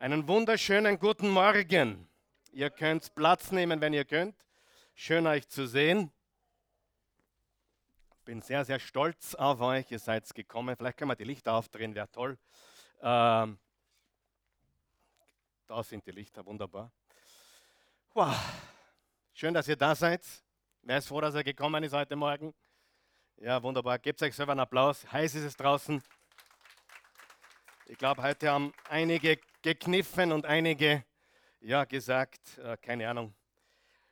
[0.00, 2.08] Einen wunderschönen guten Morgen.
[2.52, 4.34] Ihr könnt Platz nehmen, wenn ihr könnt.
[4.94, 6.10] Schön euch zu sehen.
[8.24, 9.90] Bin sehr, sehr stolz auf euch.
[9.90, 10.74] Ihr seid gekommen.
[10.74, 12.38] Vielleicht können wir die Lichter aufdrehen, wäre toll.
[13.02, 13.58] Ähm,
[15.66, 16.90] da sind die Lichter, wunderbar.
[18.14, 18.34] Wow.
[19.34, 20.24] Schön, dass ihr da seid.
[20.80, 22.54] Wer ist froh, dass er gekommen ist heute Morgen?
[23.36, 23.98] Ja, wunderbar.
[23.98, 25.12] Gebt euch selber einen Applaus.
[25.12, 26.02] Heiß ist es draußen.
[27.84, 31.04] Ich glaube, heute haben einige gekniffen und einige
[31.60, 33.34] ja gesagt, äh, keine Ahnung.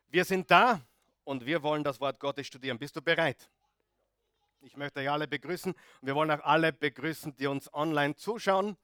[0.09, 0.81] Wir sind da
[1.25, 2.79] und wir wollen das Wort Gottes studieren.
[2.79, 3.49] Bist du bereit?
[4.61, 8.77] Ich möchte euch alle begrüßen wir wollen auch alle begrüßen, die uns online zuschauen.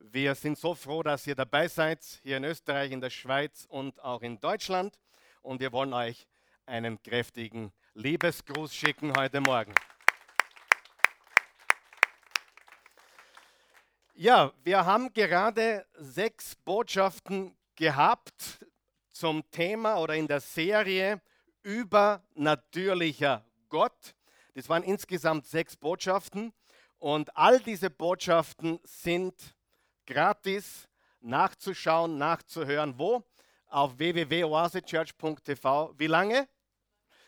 [0.00, 4.00] Wir sind so froh, dass ihr dabei seid, hier in Österreich, in der Schweiz und
[4.02, 4.98] auch in Deutschland.
[5.42, 6.26] Und wir wollen euch
[6.66, 9.74] einen kräftigen Liebesgruß schicken heute Morgen.
[14.20, 18.66] Ja, wir haben gerade sechs Botschaften gehabt
[19.12, 21.22] zum Thema oder in der Serie
[21.62, 24.16] übernatürlicher Gott.
[24.54, 26.52] Das waren insgesamt sechs Botschaften
[26.98, 29.54] und all diese Botschaften sind
[30.04, 30.88] gratis
[31.20, 32.98] nachzuschauen, nachzuhören.
[32.98, 33.22] Wo?
[33.68, 35.94] Auf www.oasechurch.tv.
[35.96, 36.48] Wie lange?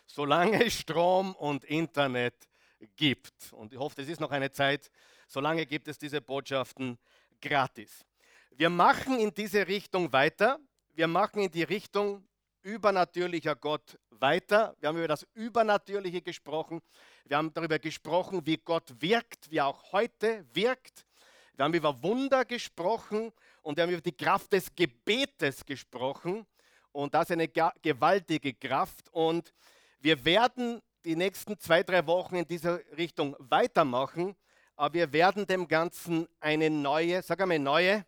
[0.07, 2.49] Solange es Strom und Internet
[2.97, 3.53] gibt.
[3.53, 4.91] Und ich hoffe, das ist noch eine Zeit,
[5.31, 6.99] Solange gibt es diese Botschaften
[7.41, 8.05] gratis.
[8.51, 10.59] Wir machen in diese Richtung weiter.
[10.93, 12.27] Wir machen in die Richtung
[12.63, 14.75] übernatürlicher Gott weiter.
[14.81, 16.81] Wir haben über das Übernatürliche gesprochen.
[17.27, 21.07] Wir haben darüber gesprochen, wie Gott wirkt, wie er auch heute wirkt.
[21.55, 26.45] Wir haben über Wunder gesprochen und wir haben über die Kraft des Gebetes gesprochen.
[26.91, 29.09] Und das ist eine gewaltige Kraft.
[29.13, 29.55] Und
[30.01, 34.35] wir werden die nächsten zwei, drei Wochen in dieser Richtung weitermachen
[34.81, 38.07] aber wir werden dem Ganzen eine neue, sag einmal neue,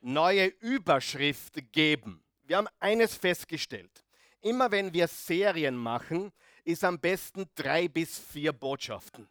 [0.00, 2.20] neue Überschrift geben.
[2.42, 4.04] Wir haben eines festgestellt.
[4.40, 6.32] Immer wenn wir Serien machen,
[6.64, 9.28] ist am besten drei bis vier Botschaften.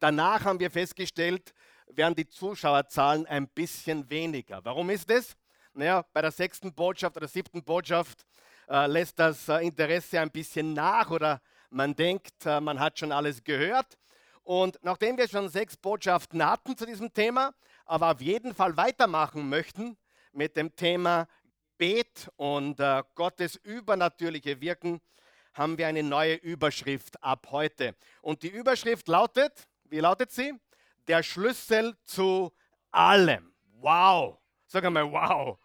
[0.00, 1.54] Danach haben wir festgestellt,
[1.86, 4.62] werden die Zuschauerzahlen ein bisschen weniger.
[4.66, 5.34] Warum ist das?
[5.72, 8.26] Naja, bei der sechsten Botschaft oder siebten Botschaft
[8.68, 11.40] äh, lässt das äh, Interesse ein bisschen nach oder
[11.70, 13.96] man denkt, äh, man hat schon alles gehört.
[14.48, 17.52] Und nachdem wir schon sechs Botschaften hatten zu diesem Thema,
[17.84, 19.98] aber auf jeden Fall weitermachen möchten
[20.32, 21.28] mit dem Thema
[21.76, 25.02] Bet und äh, Gottes übernatürliche Wirken,
[25.52, 27.94] haben wir eine neue Überschrift ab heute.
[28.22, 30.54] Und die Überschrift lautet, wie lautet sie?
[31.08, 32.50] Der Schlüssel zu
[32.90, 33.52] allem.
[33.74, 34.38] Wow.
[34.66, 35.58] Sag einmal, wow.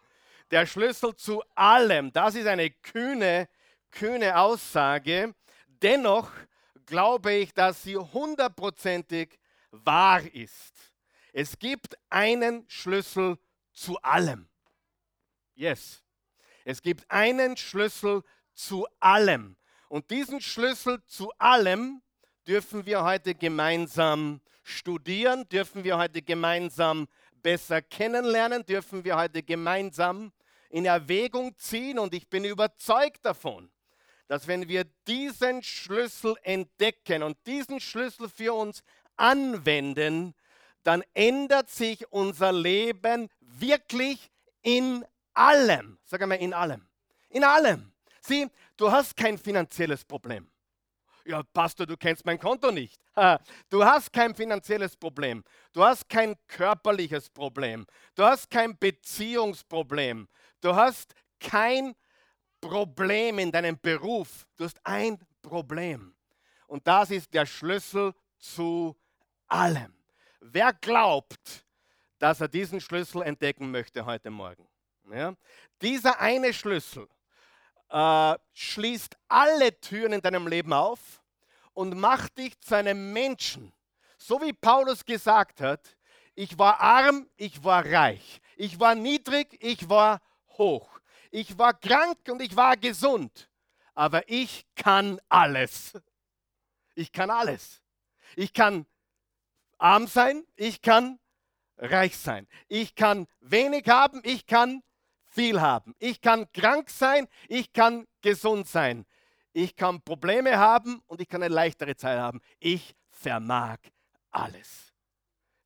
[0.50, 2.12] Der Schlüssel zu allem.
[2.12, 3.48] Das ist eine kühne,
[3.90, 5.34] kühne Aussage.
[5.68, 6.28] Dennoch
[6.86, 9.38] glaube ich, dass sie hundertprozentig
[9.70, 10.72] wahr ist.
[11.32, 13.38] Es gibt einen Schlüssel
[13.72, 14.48] zu allem.
[15.54, 16.02] Yes.
[16.64, 18.22] Es gibt einen Schlüssel
[18.54, 19.56] zu allem.
[19.88, 22.02] Und diesen Schlüssel zu allem
[22.46, 27.06] dürfen wir heute gemeinsam studieren, dürfen wir heute gemeinsam
[27.42, 30.32] besser kennenlernen, dürfen wir heute gemeinsam
[30.70, 31.98] in Erwägung ziehen.
[31.98, 33.70] Und ich bin überzeugt davon,
[34.26, 38.82] dass wenn wir diesen Schlüssel entdecken und diesen Schlüssel für uns
[39.16, 40.34] anwenden,
[40.82, 44.30] dann ändert sich unser Leben wirklich
[44.62, 45.98] in allem.
[46.04, 46.86] Sag einmal in allem.
[47.30, 47.92] In allem.
[48.20, 50.50] Sieh, du hast kein finanzielles Problem.
[51.26, 53.00] Ja, Pastor, du kennst mein Konto nicht.
[53.70, 55.42] Du hast kein finanzielles Problem.
[55.72, 57.86] Du hast kein körperliches Problem.
[58.14, 60.28] Du hast kein Beziehungsproblem.
[60.60, 61.94] Du hast kein
[62.68, 64.46] Problem in deinem Beruf.
[64.56, 66.14] Du hast ein Problem.
[66.66, 68.96] Und das ist der Schlüssel zu
[69.48, 69.92] allem.
[70.40, 71.66] Wer glaubt,
[72.18, 74.66] dass er diesen Schlüssel entdecken möchte heute Morgen?
[75.12, 75.34] Ja?
[75.82, 77.06] Dieser eine Schlüssel
[77.90, 81.22] äh, schließt alle Türen in deinem Leben auf
[81.74, 83.74] und macht dich zu einem Menschen.
[84.16, 85.94] So wie Paulus gesagt hat,
[86.34, 88.40] ich war arm, ich war reich.
[88.56, 90.22] Ich war niedrig, ich war
[90.56, 90.93] hoch
[91.34, 93.50] ich war krank und ich war gesund,
[93.92, 95.92] aber ich kann alles.
[96.94, 97.82] Ich kann alles.
[98.36, 98.86] Ich kann
[99.76, 101.18] arm sein, ich kann
[101.76, 102.46] reich sein.
[102.68, 104.84] Ich kann wenig haben, ich kann
[105.24, 105.96] viel haben.
[105.98, 109.04] Ich kann krank sein, ich kann gesund sein.
[109.52, 112.40] Ich kann Probleme haben und ich kann eine leichtere Zeit haben.
[112.60, 113.78] Ich vermag
[114.30, 114.94] alles.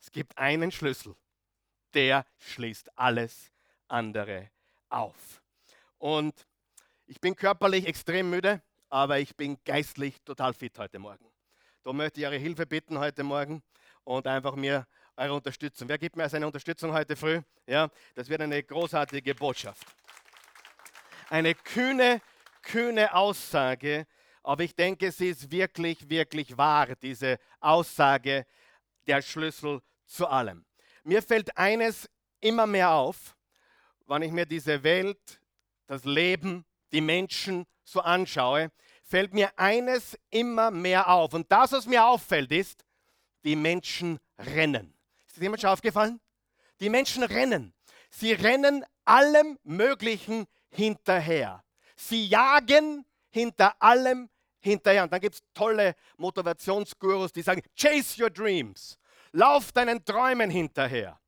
[0.01, 1.15] Es gibt einen Schlüssel,
[1.93, 3.53] der schließt alles
[3.87, 4.51] andere
[4.89, 5.43] auf.
[5.99, 6.47] Und
[7.07, 11.29] ich bin körperlich extrem müde, aber ich bin geistlich total fit heute Morgen.
[11.83, 13.63] Da möchte ich Ihre Hilfe bitten heute Morgen
[14.05, 14.87] und einfach mir
[15.17, 15.89] eure Unterstützung.
[15.89, 17.41] Wer gibt mir seine Unterstützung heute früh?
[17.67, 19.87] Ja, das wird eine großartige Botschaft.
[21.29, 22.23] Eine kühne,
[22.63, 24.07] kühne Aussage,
[24.43, 28.47] aber ich denke, sie ist wirklich, wirklich wahr, diese Aussage,
[29.07, 30.65] der Schlüssel zu allem.
[31.03, 32.09] Mir fällt eines
[32.41, 33.37] immer mehr auf,
[34.07, 35.41] wenn ich mir diese Welt,
[35.89, 38.71] das Leben, die Menschen so anschaue,
[39.03, 41.35] fällt mir eines immer mehr auf.
[41.35, 42.85] Und das, was mir auffällt, ist,
[43.45, 44.95] die Menschen rennen.
[45.27, 46.21] Ist das jemand schon aufgefallen?
[46.81, 47.75] Die Menschen rennen.
[48.11, 51.65] Sie rennen allem Möglichen hinterher.
[51.97, 54.29] Sie jagen hinter allem
[54.61, 55.05] hinterher.
[55.05, 58.99] Und dann gibt es tolle Motivationsgurus, die sagen, chase your dreams.
[59.33, 61.19] Lauf deinen Träumen hinterher.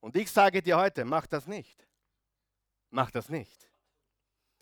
[0.00, 1.86] Und ich sage dir heute, mach das nicht.
[2.90, 3.65] Mach das nicht.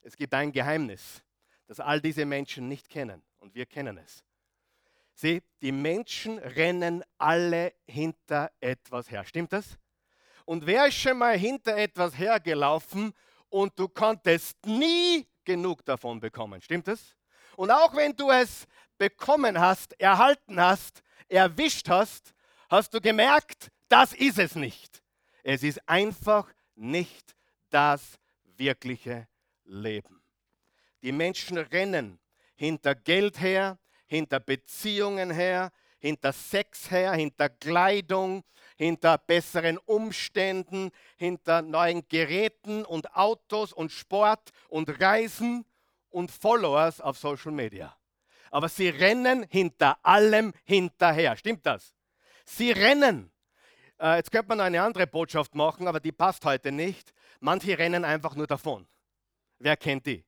[0.05, 1.23] Es gibt ein Geheimnis,
[1.67, 3.23] das all diese Menschen nicht kennen.
[3.39, 4.23] Und wir kennen es.
[5.15, 9.25] Sieh, die Menschen rennen alle hinter etwas her.
[9.25, 9.79] Stimmt das?
[10.45, 13.15] Und wer ist schon mal hinter etwas hergelaufen
[13.49, 16.61] und du konntest nie genug davon bekommen?
[16.61, 17.17] Stimmt das?
[17.57, 18.67] Und auch wenn du es
[18.99, 22.35] bekommen hast, erhalten hast, erwischt hast,
[22.69, 25.03] hast du gemerkt, das ist es nicht.
[25.43, 27.35] Es ist einfach nicht
[27.71, 29.29] das wirkliche
[29.65, 30.23] Leben.
[31.03, 32.19] Die Menschen rennen
[32.55, 38.45] hinter Geld her, hinter Beziehungen her, hinter Sex her, hinter Kleidung,
[38.77, 45.65] hinter besseren Umständen, hinter neuen Geräten und Autos und Sport und Reisen
[46.11, 47.97] und Followers auf Social Media.
[48.51, 51.37] Aber sie rennen hinter allem hinterher.
[51.37, 51.95] Stimmt das?
[52.45, 53.33] Sie rennen.
[53.99, 57.13] Äh, jetzt könnte man eine andere Botschaft machen, aber die passt heute nicht.
[57.41, 58.87] Manche rennen einfach nur davon.
[59.65, 60.23] Wer kennt die?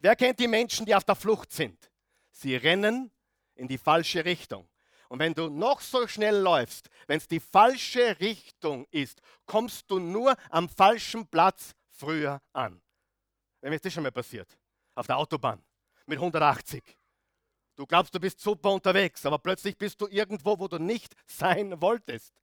[0.00, 1.88] Wer kennt die Menschen, die auf der Flucht sind?
[2.32, 3.12] Sie rennen
[3.54, 4.68] in die falsche Richtung.
[5.08, 10.00] Und wenn du noch so schnell läufst, wenn es die falsche Richtung ist, kommst du
[10.00, 12.82] nur am falschen Platz früher an.
[13.60, 14.58] Wenn ist das schon mal passiert?
[14.96, 15.62] Auf der Autobahn
[16.06, 16.82] mit 180.
[17.76, 21.80] Du glaubst, du bist super unterwegs, aber plötzlich bist du irgendwo, wo du nicht sein
[21.80, 22.34] wolltest.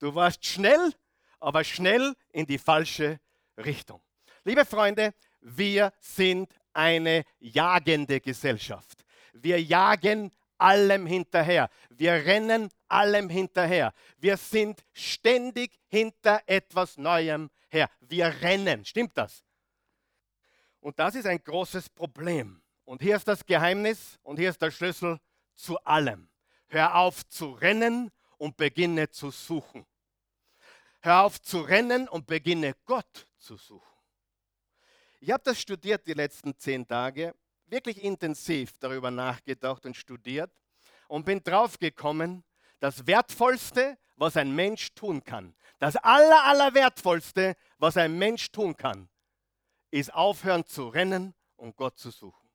[0.00, 0.92] Du warst schnell,
[1.38, 3.20] aber schnell in die falsche
[3.56, 4.02] Richtung.
[4.46, 9.04] Liebe Freunde, wir sind eine jagende Gesellschaft.
[9.32, 11.70] Wir jagen allem hinterher.
[11.90, 13.92] Wir rennen allem hinterher.
[14.18, 17.90] Wir sind ständig hinter etwas Neuem her.
[18.00, 18.84] Wir rennen.
[18.84, 19.44] Stimmt das?
[20.80, 22.62] Und das ist ein großes Problem.
[22.84, 25.18] Und hier ist das Geheimnis und hier ist der Schlüssel
[25.54, 26.28] zu allem.
[26.68, 29.86] Hör auf zu rennen und beginne zu suchen.
[31.00, 33.95] Hör auf zu rennen und beginne Gott zu suchen.
[35.20, 37.34] Ich habe das studiert die letzten zehn Tage
[37.66, 40.50] wirklich intensiv darüber nachgedacht und studiert
[41.08, 42.44] und bin draufgekommen,
[42.80, 48.76] das Wertvollste, was ein Mensch tun kann, das aller, aller Wertvollste, was ein Mensch tun
[48.76, 49.08] kann,
[49.90, 52.48] ist aufhören zu rennen und Gott zu suchen.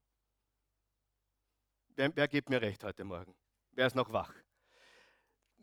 [1.95, 3.35] Wer, wer gibt mir recht heute Morgen?
[3.71, 4.33] Wer ist noch wach?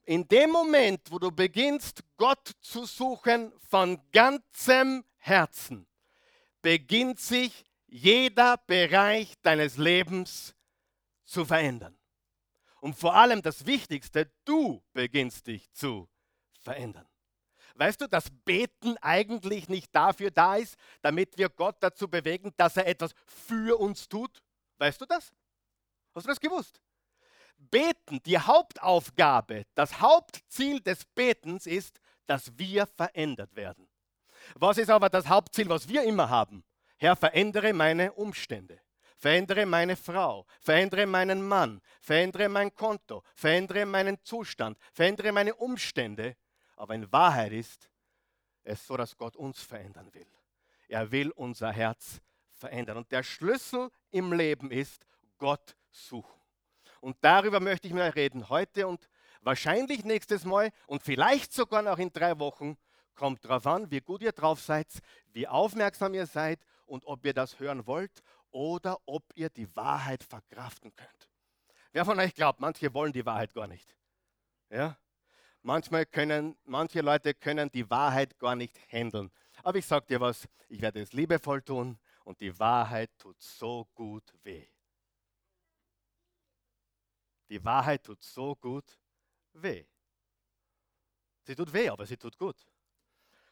[0.05, 5.88] In dem Moment, wo du beginnst, Gott zu suchen von ganzem Herzen,
[6.63, 10.55] beginnt sich jeder Bereich deines Lebens
[11.25, 11.99] zu verändern.
[12.81, 16.09] Und vor allem das Wichtigste, du beginnst dich zu
[16.61, 17.07] verändern.
[17.75, 22.77] Weißt du, dass Beten eigentlich nicht dafür da ist, damit wir Gott dazu bewegen, dass
[22.77, 24.43] er etwas für uns tut?
[24.79, 25.33] Weißt du das?
[26.15, 26.81] Hast du das gewusst?
[27.57, 33.88] Beten, die Hauptaufgabe, das Hauptziel des Betens ist, dass wir verändert werden.
[34.55, 36.65] Was ist aber das Hauptziel, was wir immer haben?
[36.97, 38.81] Herr, verändere meine Umstände.
[39.17, 46.37] Verändere meine Frau, verändere meinen Mann, verändere mein Konto, verändere meinen Zustand, verändere meine Umstände.
[46.77, 47.91] Aber in Wahrheit ist
[48.63, 50.29] es so, dass Gott uns verändern will.
[50.87, 52.21] Er will unser Herz
[52.53, 52.99] verändern.
[52.99, 55.05] Und der Schlüssel im Leben ist
[55.39, 56.41] Gott suchen.
[57.01, 59.09] Und darüber möchte ich mit euch reden heute und
[59.41, 62.77] wahrscheinlich nächstes Mal und vielleicht sogar noch in drei Wochen.
[63.19, 64.87] Kommt darauf an, wie gut ihr drauf seid,
[65.33, 68.23] wie aufmerksam ihr seid und ob ihr das hören wollt
[68.53, 71.29] oder ob ihr die Wahrheit verkraften könnt.
[71.91, 73.97] Wer von euch glaubt, manche wollen die Wahrheit gar nicht?
[74.71, 74.97] Ja?
[75.63, 79.33] Manchmal können, manche Leute können die Wahrheit gar nicht handeln.
[79.65, 83.89] Aber ich sage dir was, ich werde es liebevoll tun und die Wahrheit tut so
[83.97, 84.69] gut weh.
[87.49, 88.97] Die Wahrheit tut so gut
[89.55, 89.85] weh.
[91.43, 92.65] Sie tut weh, aber sie tut gut.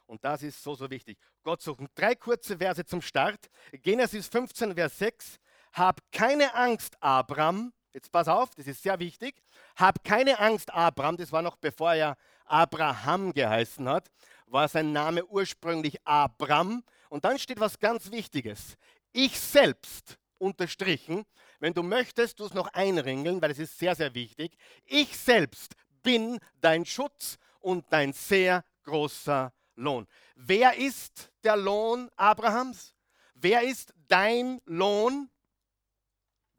[0.07, 1.17] Und das ist so, so wichtig.
[1.43, 1.87] Gott suchen.
[1.93, 3.49] Drei kurze Verse zum Start.
[3.71, 5.37] Genesis 15, Vers 6.
[5.73, 7.73] Hab keine Angst, Abraham.
[7.93, 9.43] Jetzt pass auf, das ist sehr wichtig.
[9.75, 11.17] Hab keine Angst, Abraham.
[11.17, 14.09] Das war noch bevor er Abraham geheißen hat,
[14.47, 16.83] war sein Name ursprünglich Abram.
[17.09, 18.77] Und dann steht was ganz Wichtiges.
[19.11, 21.25] Ich selbst unterstrichen,
[21.59, 24.57] wenn du möchtest, du es noch einringeln, weil es ist sehr, sehr wichtig.
[24.85, 30.07] Ich selbst bin dein Schutz und dein sehr großer Lohn.
[30.35, 32.93] Wer ist der Lohn Abrahams?
[33.33, 35.29] Wer ist dein Lohn?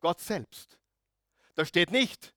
[0.01, 0.79] Gott selbst.
[1.55, 2.35] Da steht nicht,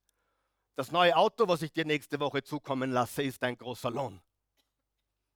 [0.74, 4.20] das neue Auto, was ich dir nächste Woche zukommen lasse, ist ein großer Lohn.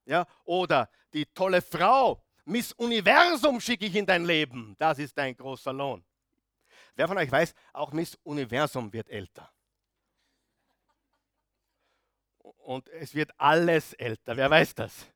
[0.05, 5.35] Ja, oder die tolle Frau, Miss Universum schicke ich in dein Leben, das ist ein
[5.35, 6.03] großer Lohn.
[6.95, 9.51] Wer von euch weiß, auch Miss Universum wird älter.
[12.39, 15.07] Und es wird alles älter, wer weiß das?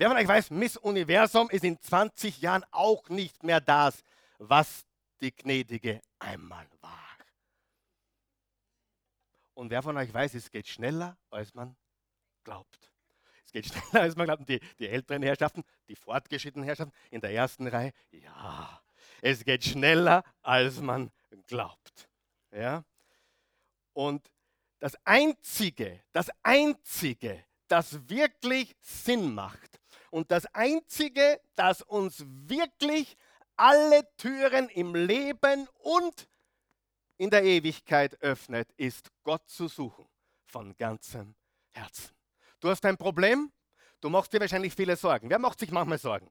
[0.00, 4.02] Wer von euch weiß, Miss Universum ist in 20 Jahren auch nicht mehr das,
[4.38, 4.86] was
[5.20, 7.18] die Gnädige einmal war.
[9.52, 11.76] Und wer von euch weiß, es geht schneller, als man
[12.44, 12.90] glaubt.
[13.44, 14.48] Es geht schneller, als man glaubt.
[14.48, 18.80] Die, die älteren Herrschaften, die fortgeschrittenen Herrschaften in der ersten Reihe, ja,
[19.20, 21.10] es geht schneller, als man
[21.46, 22.08] glaubt.
[22.52, 22.84] Ja?
[23.92, 24.32] Und
[24.78, 29.79] das Einzige, das Einzige, das wirklich Sinn macht
[30.10, 33.16] und das Einzige, das uns wirklich
[33.56, 36.28] alle Türen im Leben und
[37.16, 40.06] in der Ewigkeit öffnet, ist Gott zu suchen
[40.46, 41.34] von ganzem
[41.70, 42.10] Herzen.
[42.60, 43.52] Du hast ein Problem,
[44.00, 45.30] du machst dir wahrscheinlich viele Sorgen.
[45.30, 46.30] Wer macht sich manchmal Sorgen?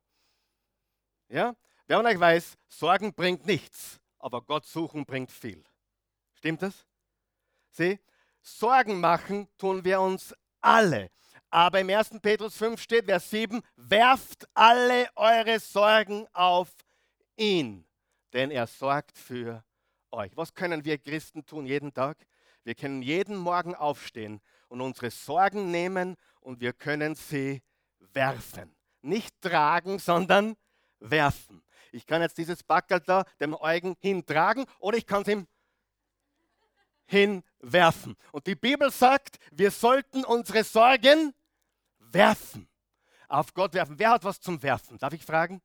[1.29, 1.55] Ja?
[1.88, 5.63] Wer von euch weiß, Sorgen bringt nichts, aber Gott suchen bringt viel.
[6.33, 6.86] Stimmt das?
[7.71, 8.00] Sieh,
[8.41, 11.12] Sorgen machen tun wir uns alle.
[11.50, 12.20] Aber im 1.
[12.22, 16.70] Petrus 5 steht, Vers 7, werft alle eure Sorgen auf
[17.36, 17.86] ihn,
[18.34, 19.63] denn er sorgt für
[20.12, 20.32] euch.
[20.36, 22.18] Was können wir Christen tun jeden Tag?
[22.63, 27.63] Wir können jeden Morgen aufstehen und unsere Sorgen nehmen und wir können sie
[28.13, 28.75] werfen.
[29.01, 30.56] Nicht tragen, sondern
[31.00, 31.63] werfen.
[31.91, 35.48] Ich kann jetzt dieses Backel da dem Eugen hintragen oder ich kann es ihm
[37.06, 38.15] hinwerfen.
[38.32, 41.34] Und die Bibel sagt, wir sollten unsere Sorgen
[42.13, 42.68] werfen.
[43.28, 44.00] Auf Gott werfen.
[44.00, 44.98] Wer hat was zum Werfen?
[44.98, 45.62] Darf ich fragen?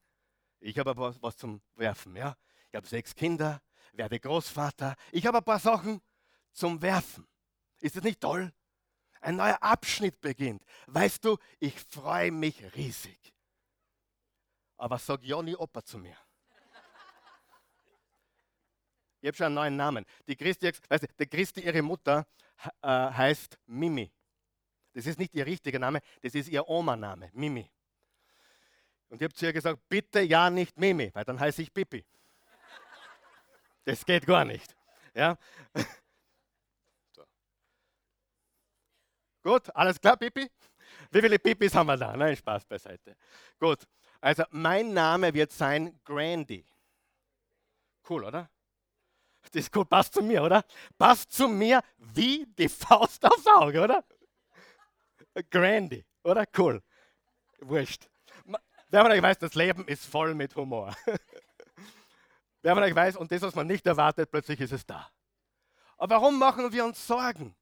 [0.60, 2.16] Ich habe aber was zum Werfen.
[2.16, 2.36] Ja?
[2.68, 4.96] Ich habe sechs Kinder, werde Großvater.
[5.12, 6.00] Ich habe ein paar Sachen
[6.52, 7.26] zum Werfen.
[7.80, 8.52] Ist das nicht toll?
[9.20, 10.62] Ein neuer Abschnitt beginnt.
[10.86, 13.34] Weißt du, ich freue mich riesig.
[14.76, 16.16] Aber sag Jonny Opa zu mir.
[19.20, 20.04] Ich habe schon einen neuen Namen.
[20.28, 22.26] Die Christi, weißt du, die Christi, ihre Mutter,
[22.82, 24.12] äh, heißt Mimi.
[24.94, 27.70] Das ist nicht ihr richtiger Name, das ist ihr Oma-Name, Mimi.
[29.08, 32.04] Und ich habe zu ihr gesagt, bitte ja nicht Mimi, weil dann heiße ich Pipi.
[33.84, 34.74] Das geht gar nicht.
[35.14, 35.36] Ja?
[37.14, 37.24] So.
[39.42, 40.50] Gut, alles klar, Pipi?
[41.10, 42.16] Wie viele Pipis haben wir da?
[42.16, 43.16] Nein, Spaß beiseite.
[43.58, 43.86] Gut,
[44.20, 46.64] also mein Name wird sein Grandy.
[48.08, 48.50] Cool, oder?
[49.42, 50.64] Das ist cool, passt zu mir, oder?
[50.96, 54.04] Passt zu mir wie die Faust aufs Auge, oder?
[55.50, 56.44] Grandy, oder?
[56.56, 56.82] Cool.
[57.60, 58.08] Wurscht.
[58.88, 60.94] Wer von euch weiß, das Leben ist voll mit Humor.
[62.62, 65.10] Wer von euch weiß, und das, was man nicht erwartet, plötzlich ist es da.
[65.96, 67.54] Aber warum machen wir uns Sorgen?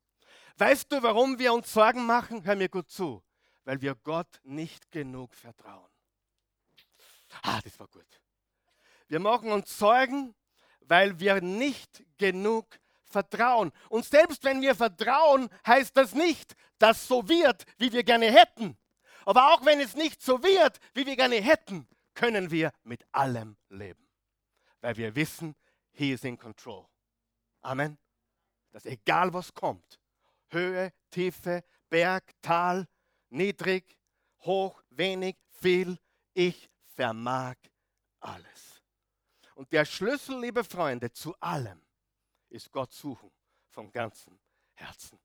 [0.58, 2.44] Weißt du, warum wir uns Sorgen machen?
[2.44, 3.22] Hör mir gut zu.
[3.64, 5.90] Weil wir Gott nicht genug vertrauen.
[7.42, 8.06] Ah, das war gut.
[9.08, 10.34] Wir machen uns Sorgen,
[10.80, 12.66] weil wir nicht genug
[13.12, 13.72] vertrauen.
[13.88, 18.76] Und selbst wenn wir vertrauen, heißt das nicht, dass so wird, wie wir gerne hätten.
[19.24, 23.56] Aber auch wenn es nicht so wird, wie wir gerne hätten, können wir mit allem
[23.68, 24.02] leben
[24.82, 25.54] weil wir wissen,
[25.92, 26.86] He is in control.
[27.62, 27.96] Amen.
[28.72, 30.00] Dass egal was kommt,
[30.50, 32.86] Höhe, Tiefe, Berg, Tal,
[33.30, 33.96] niedrig,
[34.40, 35.98] hoch, wenig, viel,
[36.34, 37.56] ich vermag
[38.20, 38.82] alles.
[39.54, 41.80] Und der Schlüssel, liebe Freunde, zu allem
[42.52, 43.30] ist Gott suchen
[43.68, 44.38] vom ganzen
[44.74, 45.18] Herzen.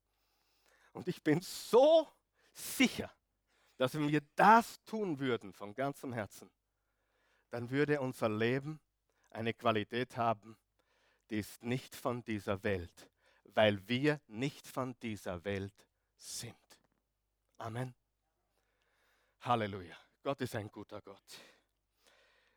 [0.92, 2.08] Und ich bin so
[2.52, 3.12] sicher,
[3.76, 6.50] dass wenn wir das tun würden von ganzem Herzen,
[7.50, 8.80] dann würde unser Leben
[9.30, 10.56] eine Qualität haben,
[11.30, 13.10] die ist nicht von dieser Welt,
[13.44, 16.56] weil wir nicht von dieser Welt sind.
[17.58, 17.94] Amen.
[19.40, 19.96] Halleluja.
[20.22, 21.38] Gott ist ein guter Gott.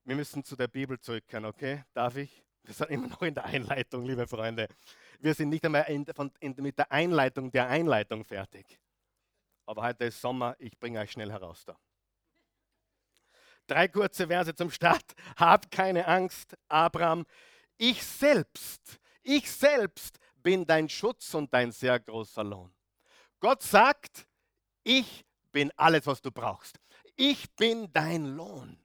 [0.04, 1.84] Wir müssen zu der Bibel zurückkehren, okay?
[1.94, 2.44] Darf ich?
[2.64, 4.68] Wir sind immer noch in der Einleitung, liebe Freunde.
[5.20, 8.80] Wir sind nicht einmal in, von, in, mit der Einleitung der Einleitung fertig.
[9.66, 11.78] Aber heute ist Sommer, ich bringe euch schnell heraus da.
[13.68, 15.06] Drei kurze Verse zum Start.
[15.38, 17.26] Hab keine Angst, Abraham.
[17.78, 22.74] Ich selbst, ich selbst bin dein Schutz und dein sehr großer Lohn.
[23.40, 24.28] Gott sagt,
[24.84, 26.80] Ich bin alles, was du brauchst.
[27.16, 28.80] Ich bin dein Lohn.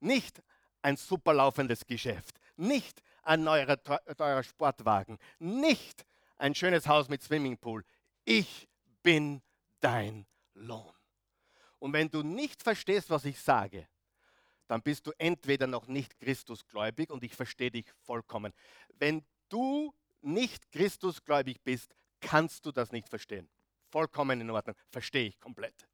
[0.00, 0.42] Nicht
[0.82, 7.84] ein superlaufendes Geschäft, nicht ein neuer, teurer Sportwagen, nicht ein schönes Haus mit Swimmingpool.
[8.24, 8.68] Ich
[9.02, 9.42] bin
[9.80, 10.92] dein Lohn.
[11.78, 13.88] Und wenn du nicht verstehst, was ich sage,
[14.68, 18.52] dann bist du entweder noch nicht Christusgläubig und ich verstehe dich vollkommen.
[18.98, 23.48] Wenn du nicht Christusgläubig bist, kannst du das nicht verstehen.
[23.90, 25.88] Vollkommen in Ordnung, verstehe ich komplett.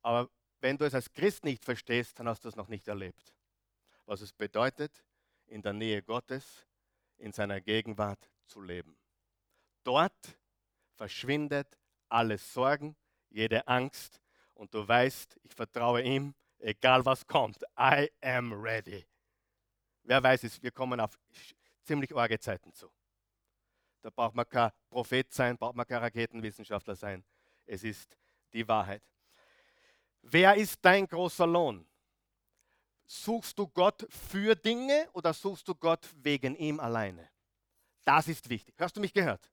[0.00, 0.28] Aber
[0.60, 3.32] wenn du es als Christ nicht verstehst, dann hast du es noch nicht erlebt.
[4.06, 5.04] Was es bedeutet,
[5.52, 6.66] in der Nähe Gottes,
[7.18, 8.96] in seiner Gegenwart zu leben.
[9.84, 10.38] Dort
[10.94, 11.68] verschwindet
[12.08, 12.96] alle Sorgen,
[13.28, 14.20] jede Angst
[14.54, 17.62] und du weißt, ich vertraue ihm, egal was kommt.
[17.78, 19.04] I am ready.
[20.04, 21.18] Wer weiß es, wir kommen auf
[21.82, 22.90] ziemlich arge Zeiten zu.
[24.00, 27.24] Da braucht man kein Prophet sein, braucht man kein Raketenwissenschaftler sein.
[27.66, 28.16] Es ist
[28.52, 29.02] die Wahrheit.
[30.22, 31.86] Wer ist dein großer Lohn?
[33.14, 37.28] Suchst du Gott für Dinge oder suchst du Gott wegen ihm alleine?
[38.04, 38.74] Das ist wichtig.
[38.80, 39.50] Hast du mich gehört?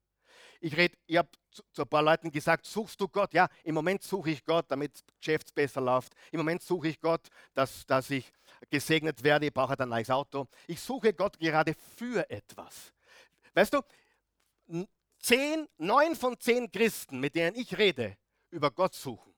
[0.61, 3.33] Ich, ich habe zu, zu, ein paar Leuten gesagt, suchst du Gott?
[3.33, 6.13] Ja, im Moment suche ich Gott, damit das Geschäft besser läuft.
[6.31, 8.31] Im Moment suche ich Gott, dass, dass ich
[8.69, 9.47] gesegnet werde.
[9.47, 10.47] Ich brauche ein neues Auto.
[10.65, 12.93] Ich suche Gott gerade für etwas.
[13.53, 14.85] Weißt du,
[15.19, 18.17] zehn, neun von zehn Christen, mit denen ich rede,
[18.51, 19.35] über Gott suchen,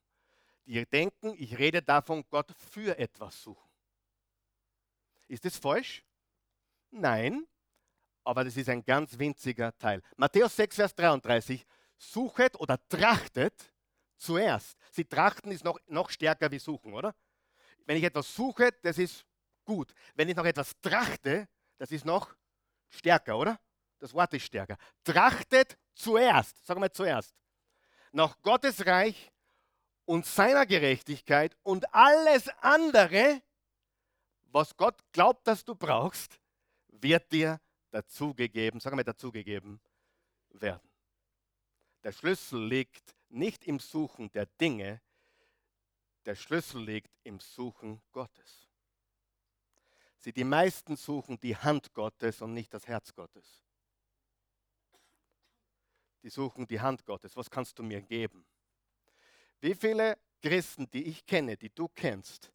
[0.65, 3.70] die denken, ich rede davon, Gott für etwas suchen.
[5.31, 6.03] Ist das falsch?
[6.89, 7.47] Nein,
[8.25, 10.01] aber das ist ein ganz winziger Teil.
[10.17, 11.65] Matthäus 6, Vers 33,
[11.97, 13.73] suchet oder trachtet
[14.17, 14.77] zuerst.
[14.91, 17.15] Sie trachten ist noch, noch stärker wie suchen, oder?
[17.85, 19.25] Wenn ich etwas suche, das ist
[19.63, 19.93] gut.
[20.15, 21.47] Wenn ich noch etwas trachte,
[21.77, 22.35] das ist noch
[22.89, 23.57] stärker, oder?
[23.99, 24.75] Das Wort ist stärker.
[25.01, 27.33] Trachtet zuerst, sagen wir zuerst,
[28.11, 29.31] nach Gottes Reich
[30.03, 33.41] und seiner Gerechtigkeit und alles andere,
[34.53, 36.39] was Gott glaubt, dass du brauchst,
[36.87, 39.79] wird dir dazugegeben, sagen wir dazugegeben
[40.49, 40.89] werden.
[42.03, 45.01] Der Schlüssel liegt nicht im Suchen der Dinge,
[46.25, 48.67] der Schlüssel liegt im Suchen Gottes.
[50.17, 53.63] Sie, die meisten suchen die Hand Gottes und nicht das Herz Gottes.
[56.21, 57.35] Die suchen die Hand Gottes.
[57.35, 58.45] Was kannst du mir geben?
[59.59, 62.51] Wie viele Christen, die ich kenne, die du kennst,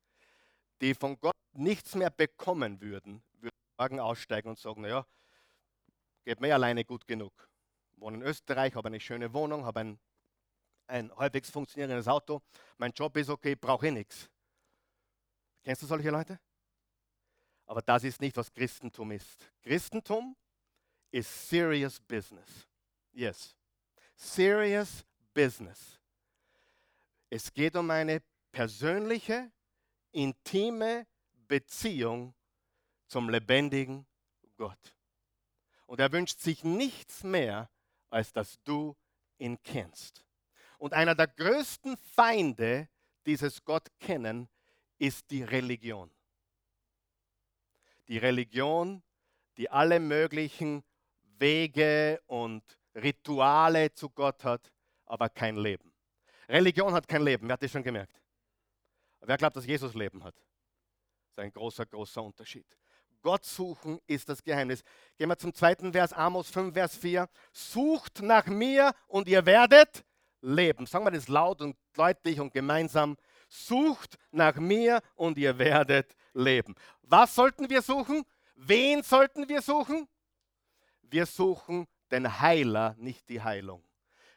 [0.81, 5.07] die von Gott nichts mehr bekommen würden, würden morgen aussteigen und sagen, naja,
[6.25, 7.49] geht mir alleine gut genug.
[7.93, 9.99] Ich wohne in Österreich, habe eine schöne Wohnung, habe ein,
[10.87, 12.43] ein halbwegs funktionierendes Auto,
[12.77, 14.31] mein Job ist okay, brauche ich nichts.
[15.65, 16.39] Kennst du solche Leute?
[17.67, 19.51] Aber das ist nicht, was Christentum ist.
[19.63, 20.37] Christentum
[21.11, 22.69] ist serious business.
[23.13, 23.57] Yes.
[24.15, 25.99] Serious business.
[27.29, 29.51] Es geht um eine persönliche,
[30.17, 31.07] intime
[31.47, 32.35] Beziehung
[33.07, 34.07] zum lebendigen
[34.57, 34.97] Gott.
[35.87, 37.71] Und er wünscht sich nichts mehr,
[38.11, 38.97] als dass du
[39.39, 40.25] ihn kennst.
[40.79, 42.89] Und einer der größten Feinde
[43.27, 44.49] dieses Gott kennen
[44.99, 46.11] ist die Religion.
[48.09, 49.03] Die Religion,
[49.59, 50.83] die alle möglichen
[51.39, 52.63] Wege und
[52.95, 54.73] Rituale zu Gott hat,
[55.05, 55.93] aber kein Leben.
[56.49, 58.21] Religion hat kein Leben, wer hat das schon gemerkt?
[59.21, 60.35] Wer glaubt, dass Jesus Leben hat?
[60.35, 62.67] Das ist ein großer, großer Unterschied.
[63.23, 64.85] Gott suchen ist das Geheimnis.
[65.17, 67.29] Gehen wir zum zweiten Vers, Amos 5, Vers 4.
[67.53, 70.05] Sucht nach mir und ihr werdet
[70.41, 70.87] leben.
[70.87, 73.17] Sagen wir das laut und deutlich und gemeinsam.
[73.49, 76.75] Sucht nach mir und ihr werdet leben.
[77.03, 78.25] Was sollten wir suchen?
[78.55, 80.09] Wen sollten wir suchen?
[81.03, 83.85] Wir suchen den Heiler, nicht die Heilung.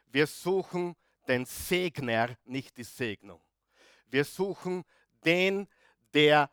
[0.06, 0.96] Wir suchen
[1.28, 3.40] den Segner, nicht die Segnung.
[4.10, 4.84] Wir suchen
[5.24, 5.68] den,
[6.14, 6.50] der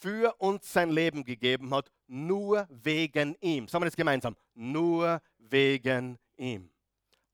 [0.00, 3.68] für uns sein Leben gegeben hat, nur wegen ihm.
[3.68, 4.36] Sagen wir das gemeinsam.
[4.54, 6.70] Nur wegen ihm.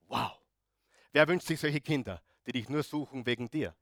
[0.09, 0.41] Wow.
[1.13, 3.75] Wer wünscht sich solche Kinder, die dich nur suchen wegen dir?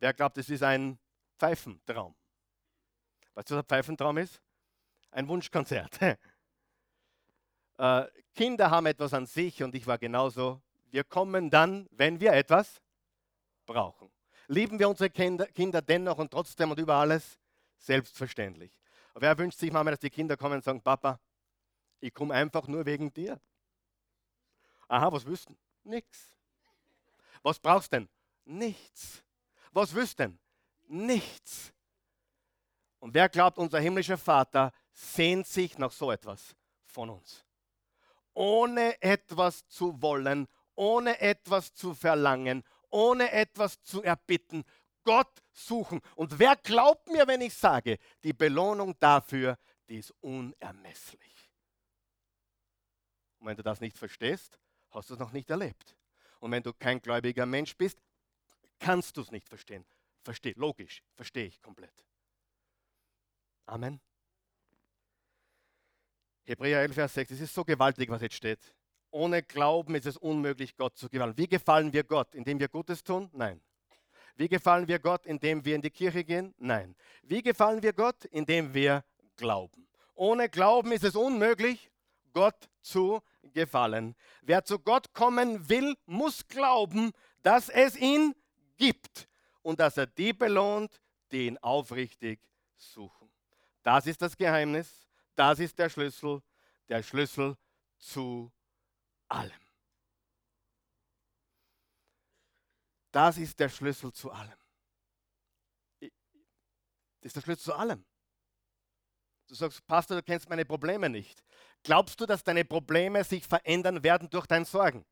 [0.00, 0.98] Wer glaubt, es ist ein
[1.38, 2.14] Pfeifentraum?
[3.34, 4.42] Weißt du, was ein Pfeifentraum ist?
[5.10, 6.00] Ein Wunschkonzert.
[7.78, 10.60] äh, Kinder haben etwas an sich und ich war genauso.
[10.90, 12.80] Wir kommen dann, wenn wir etwas
[13.66, 14.10] brauchen.
[14.48, 17.38] Lieben wir unsere Kinder, dennoch und trotzdem und über alles?
[17.78, 18.72] Selbstverständlich.
[19.14, 21.18] Wer wünscht sich manchmal, dass die Kinder kommen und sagen, Papa,
[22.00, 23.40] ich komme einfach nur wegen dir.
[24.88, 25.56] Aha, was wüssten?
[25.84, 26.30] Nichts.
[27.42, 28.08] Was brauchst denn?
[28.44, 29.24] Nichts.
[29.72, 30.38] Was wüssten?
[30.86, 31.72] Nichts.
[32.98, 36.54] Und wer glaubt, unser himmlischer Vater sehnt sich nach so etwas
[36.84, 37.44] von uns?
[38.34, 44.64] Ohne etwas zu wollen, ohne etwas zu verlangen, ohne etwas zu erbitten.
[45.04, 46.00] Gott suchen.
[46.16, 51.50] Und wer glaubt mir, wenn ich sage, die Belohnung dafür, die ist unermesslich.
[53.38, 54.58] Und wenn du das nicht verstehst,
[54.90, 55.96] hast du es noch nicht erlebt.
[56.40, 58.02] Und wenn du kein gläubiger Mensch bist,
[58.78, 59.86] kannst du es nicht verstehen.
[60.22, 62.04] Versteh, logisch, verstehe ich komplett.
[63.66, 64.00] Amen.
[66.44, 68.74] Hebräer 11, Vers 6, es ist so gewaltig, was jetzt steht.
[69.16, 71.38] Ohne Glauben ist es unmöglich, Gott zu gefallen.
[71.38, 72.34] Wie gefallen wir Gott?
[72.34, 73.30] Indem wir Gutes tun?
[73.32, 73.62] Nein.
[74.36, 75.24] Wie gefallen wir Gott?
[75.24, 76.54] Indem wir in die Kirche gehen?
[76.58, 76.94] Nein.
[77.22, 78.26] Wie gefallen wir Gott?
[78.26, 79.04] Indem wir
[79.38, 79.88] glauben.
[80.14, 81.90] Ohne Glauben ist es unmöglich,
[82.34, 83.22] Gott zu
[83.54, 84.14] gefallen.
[84.42, 88.34] Wer zu Gott kommen will, muss glauben, dass es ihn
[88.76, 89.28] gibt
[89.62, 91.00] und dass er die belohnt,
[91.32, 92.38] die ihn aufrichtig
[92.76, 93.30] suchen.
[93.82, 96.42] Das ist das Geheimnis, das ist der Schlüssel,
[96.90, 97.56] der Schlüssel
[97.96, 98.52] zu
[99.28, 99.60] allem.
[103.12, 104.58] Das ist der Schlüssel zu allem.
[106.00, 106.10] Das
[107.22, 108.04] ist der Schlüssel zu allem.
[109.46, 111.42] Du sagst, Pastor, du kennst meine Probleme nicht.
[111.82, 115.04] Glaubst du, dass deine Probleme sich verändern werden durch dein Sorgen?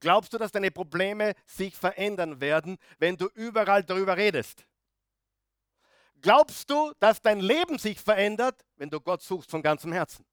[0.00, 4.66] Glaubst du, dass deine Probleme sich verändern werden, wenn du überall darüber redest?
[6.20, 10.24] Glaubst du, dass dein Leben sich verändert, wenn du Gott suchst von ganzem Herzen?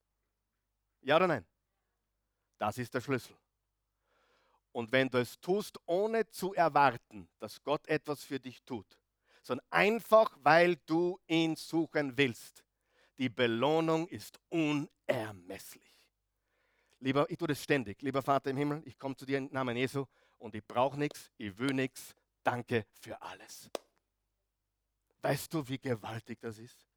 [1.02, 1.46] Ja oder nein?
[2.64, 3.36] Das ist der Schlüssel.
[4.72, 8.98] Und wenn du es tust, ohne zu erwarten, dass Gott etwas für dich tut,
[9.42, 12.64] sondern einfach, weil du ihn suchen willst,
[13.18, 15.94] die Belohnung ist unermesslich.
[17.02, 18.02] Lieber, ich tue das ständig.
[18.02, 20.06] Lieber Vater im Himmel, ich komme zu dir im Namen Jesu
[20.38, 22.16] und ich brauche nichts, ich will nichts.
[22.44, 23.70] Danke für alles.
[25.22, 26.88] Weißt du, wie gewaltig das ist?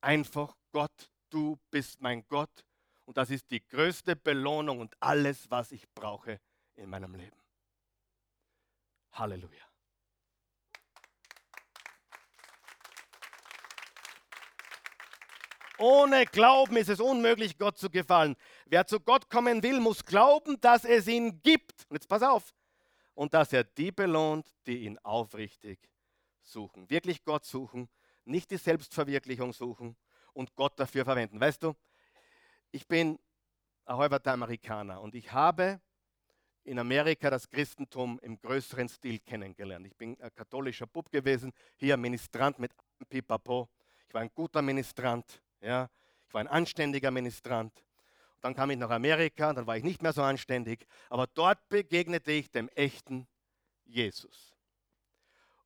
[0.00, 2.64] Einfach Gott, du bist mein Gott
[3.04, 6.40] und das ist die größte Belohnung und alles, was ich brauche
[6.74, 7.36] in meinem Leben.
[9.12, 9.72] Halleluja.
[15.78, 18.36] Ohne Glauben ist es unmöglich, Gott zu gefallen.
[18.66, 21.86] Wer zu Gott kommen will, muss glauben, dass es ihn gibt.
[21.88, 22.54] Und jetzt pass auf.
[23.14, 25.90] Und dass er die belohnt, die ihn aufrichtig
[26.40, 26.88] suchen.
[26.88, 27.88] Wirklich Gott suchen,
[28.24, 29.96] nicht die Selbstverwirklichung suchen
[30.32, 31.40] und Gott dafür verwenden.
[31.40, 31.74] Weißt du,
[32.72, 33.18] ich bin
[33.84, 35.80] ein halber Amerikaner und ich habe
[36.64, 39.86] in Amerika das Christentum im größeren Stil kennengelernt.
[39.86, 42.72] Ich bin ein katholischer Bub gewesen, hier Ministrant mit
[43.08, 43.68] Pipapo.
[44.08, 45.42] Ich war ein guter Ministrant.
[45.60, 45.90] Ja,
[46.26, 47.84] ich war ein anständiger Ministrant.
[48.40, 52.32] Dann kam ich nach Amerika, dann war ich nicht mehr so anständig, aber dort begegnete
[52.32, 53.28] ich dem echten
[53.84, 54.56] Jesus.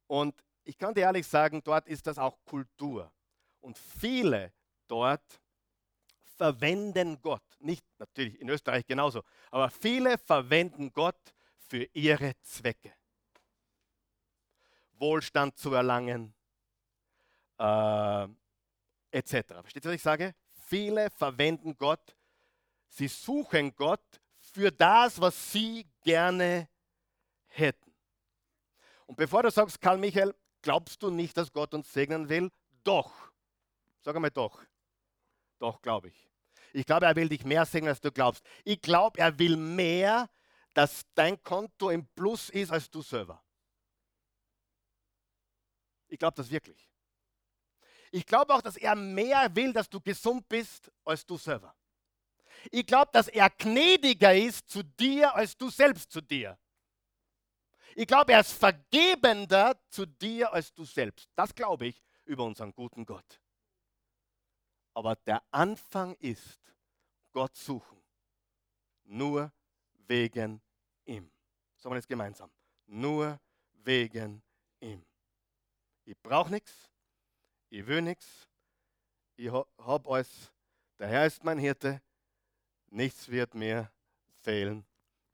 [0.07, 3.11] Und ich kann dir ehrlich sagen, dort ist das auch Kultur.
[3.61, 4.53] Und viele
[4.88, 5.40] dort
[6.37, 12.94] verwenden Gott, nicht natürlich in Österreich genauso, aber viele verwenden Gott für ihre Zwecke.
[14.92, 16.35] Wohlstand zu erlangen,
[17.59, 18.29] äh,
[19.11, 19.31] etc.
[19.61, 20.35] Versteht ihr, was ich sage?
[20.53, 22.16] Viele verwenden Gott,
[22.88, 26.68] sie suchen Gott für das, was sie gerne
[27.46, 27.94] hätten.
[29.07, 32.51] Und bevor du sagst, Karl Michael, glaubst du nicht, dass Gott uns segnen will?
[32.85, 33.33] Doch.
[34.01, 34.62] Sag einmal doch.
[35.59, 36.29] Doch, glaube ich.
[36.73, 38.45] Ich glaube, er will dich mehr segnen, als du glaubst.
[38.64, 40.29] Ich glaube, er will mehr,
[40.75, 43.42] dass dein Konto im Plus ist, als du selber.
[46.09, 46.90] Ich glaube das wirklich.
[48.11, 51.75] Ich glaube auch, dass er mehr will, dass du gesund bist, als du selber.
[52.71, 56.59] Ich glaube, dass er gnädiger ist zu dir, als du selbst zu dir.
[57.95, 61.29] Ich glaube, er ist vergebender zu dir, als du selbst.
[61.35, 63.40] Das glaube ich über unseren guten Gott.
[64.97, 66.61] Aber der Anfang ist,
[67.33, 68.03] Gott suchen.
[69.05, 69.53] Nur
[70.07, 70.63] wegen
[71.05, 71.31] ihm.
[71.77, 72.51] Sagen wir jetzt gemeinsam.
[72.87, 73.39] Nur
[73.85, 74.43] wegen
[74.81, 75.05] ihm.
[76.05, 76.89] Ich brauche nichts
[77.71, 78.49] ich will nichts,
[79.37, 80.53] ich habe alles,
[80.99, 82.01] der Herr ist mein Hirte,
[82.89, 83.91] nichts wird mir
[84.41, 84.87] fehlen.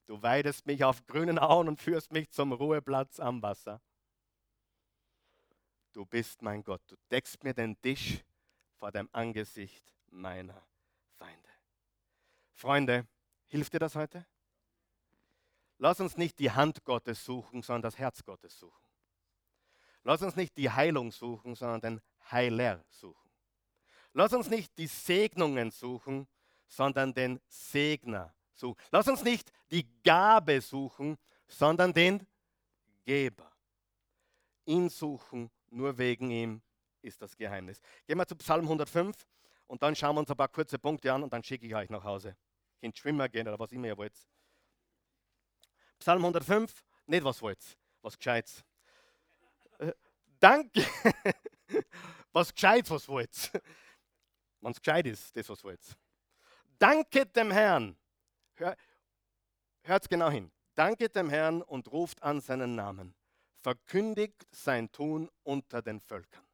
[0.06, 3.80] Du weidest mich auf grünen Auen und führst mich zum Ruheplatz am Wasser.
[5.92, 8.24] Du bist mein Gott, du deckst mir den Tisch
[8.82, 10.60] vor dem Angesicht meiner
[11.16, 11.48] Feinde.
[12.50, 13.06] Freunde,
[13.46, 14.26] hilft dir das heute?
[15.78, 18.84] Lass uns nicht die Hand Gottes suchen, sondern das Herz Gottes suchen.
[20.02, 22.00] Lass uns nicht die Heilung suchen, sondern den
[22.32, 23.30] Heiler suchen.
[24.14, 26.26] Lass uns nicht die Segnungen suchen,
[26.66, 28.82] sondern den Segner suchen.
[28.90, 32.26] Lass uns nicht die Gabe suchen, sondern den
[33.04, 33.52] Geber.
[34.64, 36.62] Ihn suchen, nur wegen ihm
[37.02, 37.80] ist das Geheimnis.
[38.06, 39.26] Gehen wir zu Psalm 105
[39.66, 41.90] und dann schauen wir uns ein paar kurze Punkte an und dann schicke ich euch
[41.90, 42.36] nach Hause.
[42.80, 44.16] könnt schwimmen gehen oder was immer ihr wollt.
[45.98, 48.64] Psalm 105, nicht was wollt, was Gescheites.
[49.78, 49.92] Äh,
[50.40, 50.84] danke,
[52.32, 53.52] was Gescheites, was wollt.
[54.62, 55.80] Wenn es gescheit ist, das was wollt.
[56.78, 57.96] Danke dem Herrn.
[58.54, 58.76] Hör,
[59.82, 60.52] hört's genau hin.
[60.74, 63.14] Danke dem Herrn und ruft an seinen Namen.
[63.60, 66.44] Verkündigt sein Tun unter den Völkern.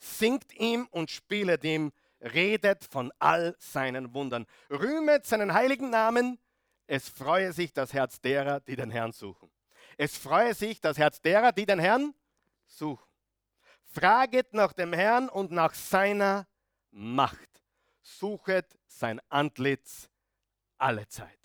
[0.00, 4.46] Singt ihm und spielet ihm, redet von all seinen Wundern.
[4.70, 6.38] Rühmet seinen heiligen Namen.
[6.86, 9.50] Es freue sich das Herz derer, die den Herrn suchen.
[9.96, 12.14] Es freue sich das Herz derer, die den Herrn
[12.66, 13.06] suchen.
[13.84, 16.46] Fraget nach dem Herrn und nach seiner
[16.90, 17.48] Macht.
[18.02, 20.08] Suchet sein Antlitz
[20.78, 21.38] alle Zeit.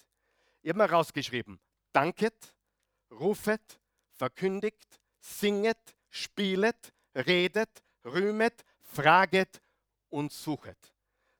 [0.61, 1.59] Ich habe mal rausgeschrieben,
[1.91, 2.55] danket,
[3.11, 3.79] rufet,
[4.13, 9.61] verkündigt, singet, spielet, redet, rühmet, fraget
[10.09, 10.93] und suchet.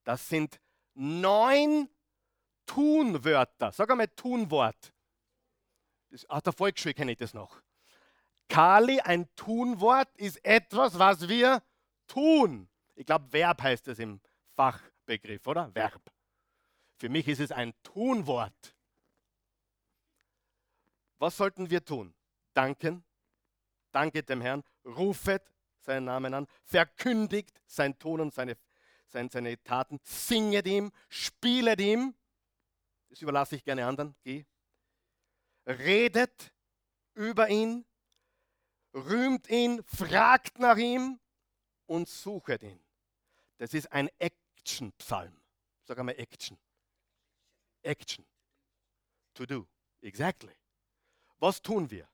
[0.03, 0.59] Das sind
[0.93, 1.89] neun
[2.65, 3.71] Tunwörter.
[3.71, 4.93] Sag einmal Tunwort.
[6.27, 7.61] Aus der Volksschule kenne ich das noch.
[8.47, 11.61] Kali, ein Tunwort, ist etwas, was wir
[12.07, 12.69] tun.
[12.95, 14.21] Ich glaube, Verb heißt es im
[14.55, 15.73] Fachbegriff, oder?
[15.73, 16.01] Verb.
[16.97, 18.75] Für mich ist es ein Tunwort.
[21.17, 22.13] Was sollten wir tun?
[22.53, 23.03] Danken,
[23.91, 25.43] danket dem Herrn, rufet
[25.85, 28.57] seinen Namen an, verkündigt sein Tun und seine,
[29.07, 32.13] seine, seine Taten, singet ihm, spielet ihm,
[33.09, 34.45] das überlasse ich gerne anderen, geh,
[35.65, 36.53] redet
[37.13, 37.85] über ihn,
[38.93, 41.19] rühmt ihn, fragt nach ihm
[41.85, 42.79] und suchet ihn.
[43.57, 45.41] Das ist ein Action-Psalm.
[45.83, 46.57] Sag einmal Action.
[47.83, 48.25] Action.
[49.35, 49.67] To do.
[50.01, 50.53] Exactly.
[51.39, 52.09] Was tun wir?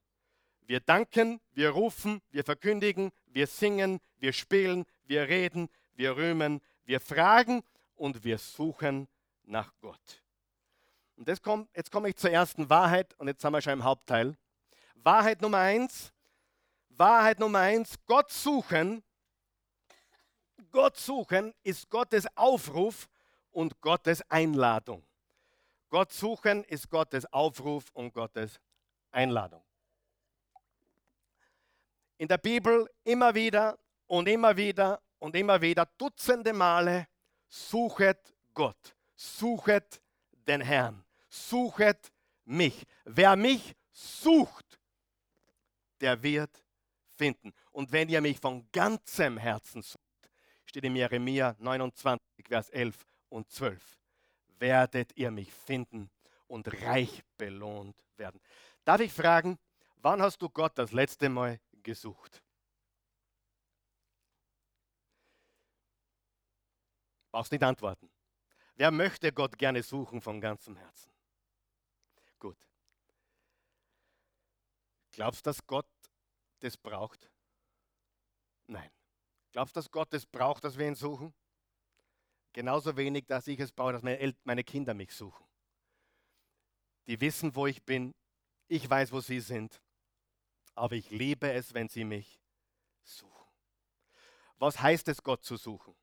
[0.62, 7.00] Wir danken, wir rufen, wir verkündigen, wir singen, wir spielen, wir reden, wir rühmen, wir
[7.00, 7.64] fragen
[7.96, 9.08] und wir suchen
[9.44, 10.24] nach Gott.
[11.16, 13.84] Und das kommt, jetzt komme ich zur ersten Wahrheit und jetzt sind wir schon im
[13.84, 14.36] Hauptteil.
[14.96, 16.12] Wahrheit Nummer eins.
[16.90, 17.96] Wahrheit Nummer eins.
[18.06, 19.04] Gott suchen.
[20.72, 23.10] Gott suchen ist Gottes Aufruf
[23.52, 25.04] und Gottes Einladung.
[25.90, 28.60] Gott suchen ist Gottes Aufruf und Gottes
[29.12, 29.62] Einladung.
[32.22, 37.08] In der Bibel immer wieder und immer wieder und immer wieder Dutzende Male
[37.48, 40.00] suchet Gott, suchet
[40.32, 42.12] den Herrn, suchet
[42.46, 42.86] mich.
[43.06, 44.80] Wer mich sucht,
[46.00, 46.64] der wird
[47.18, 47.54] finden.
[47.72, 50.30] Und wenn ihr mich von ganzem Herzen sucht,
[50.66, 53.84] steht in Jeremia 29, Vers 11 und 12,
[54.60, 56.12] werdet ihr mich finden
[56.46, 58.40] und reich belohnt werden.
[58.86, 59.58] Darf ich fragen,
[59.96, 62.44] wann hast du Gott das letzte Mal gesucht?
[67.32, 68.10] Brauchst nicht antworten.
[68.76, 71.12] Wer möchte Gott gerne suchen von ganzem Herzen?
[72.40, 72.58] Gut.
[75.12, 75.88] Glaubst du, dass Gott
[76.60, 77.30] das braucht?
[78.68, 78.90] Nein.
[79.52, 81.34] Glaubst du, dass Gott es das braucht, dass wir ihn suchen?
[82.54, 85.46] Genauso wenig, dass ich es brauche, dass meine, Kinder mich suchen.
[87.08, 88.14] Die wissen, wo ich bin.
[88.68, 89.82] Ich weiß, wo sie sind.
[90.76, 92.40] Aber ich liebe es, wenn sie mich
[93.04, 93.48] suchen.
[94.58, 95.96] Was heißt es, Gott zu suchen?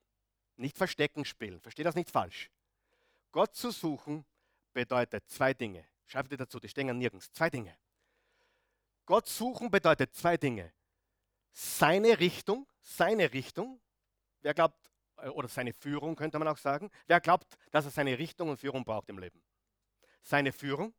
[0.57, 1.61] Nicht verstecken spielen.
[1.61, 2.51] Versteht das nicht falsch.
[3.31, 4.25] Gott zu suchen
[4.73, 5.87] bedeutet zwei Dinge.
[6.05, 7.31] Schreibt ihr dazu, die stehen nirgends.
[7.31, 7.77] Zwei Dinge.
[9.05, 10.71] Gott suchen bedeutet zwei Dinge.
[11.51, 13.79] Seine Richtung, seine Richtung.
[14.41, 16.89] Wer glaubt, äh, oder seine Führung könnte man auch sagen.
[17.07, 19.41] Wer glaubt, dass er seine Richtung und Führung braucht im Leben?
[20.21, 20.93] Seine Führung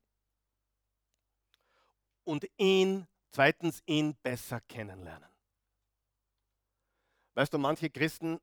[2.24, 5.28] und ihn, zweitens, ihn besser kennenlernen.
[7.34, 8.40] Weißt du, manche Christen,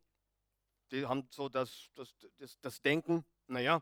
[0.92, 3.82] die haben so das, das, das, das Denken, naja,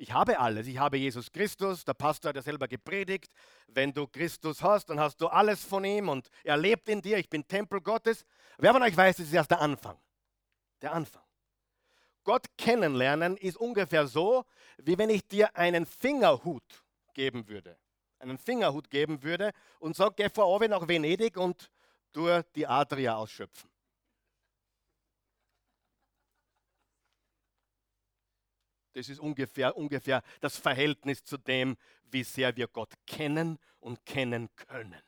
[0.00, 0.66] ich habe alles.
[0.66, 3.30] Ich habe Jesus Christus, der Pastor hat ja selber gepredigt.
[3.66, 7.18] Wenn du Christus hast, dann hast du alles von ihm und er lebt in dir.
[7.18, 8.24] Ich bin Tempel Gottes.
[8.56, 9.98] Wer von euch weiß, das ist erst der Anfang.
[10.80, 11.22] Der Anfang.
[12.24, 14.46] Gott kennenlernen ist ungefähr so,
[14.78, 16.82] wie wenn ich dir einen Fingerhut
[17.12, 17.76] geben würde.
[18.20, 21.70] Einen Fingerhut geben würde und sage, geh vor Ove nach Venedig und
[22.12, 23.70] tu die Adria ausschöpfen.
[28.92, 31.76] Das ist ungefähr, ungefähr das Verhältnis zu dem,
[32.10, 35.00] wie sehr wir Gott kennen und kennen können.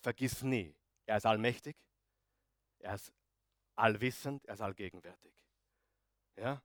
[0.00, 1.76] Vergiss nie, er ist allmächtig,
[2.80, 3.10] er ist
[3.74, 5.32] allwissend, er ist allgegenwärtig.
[6.36, 6.60] Ja?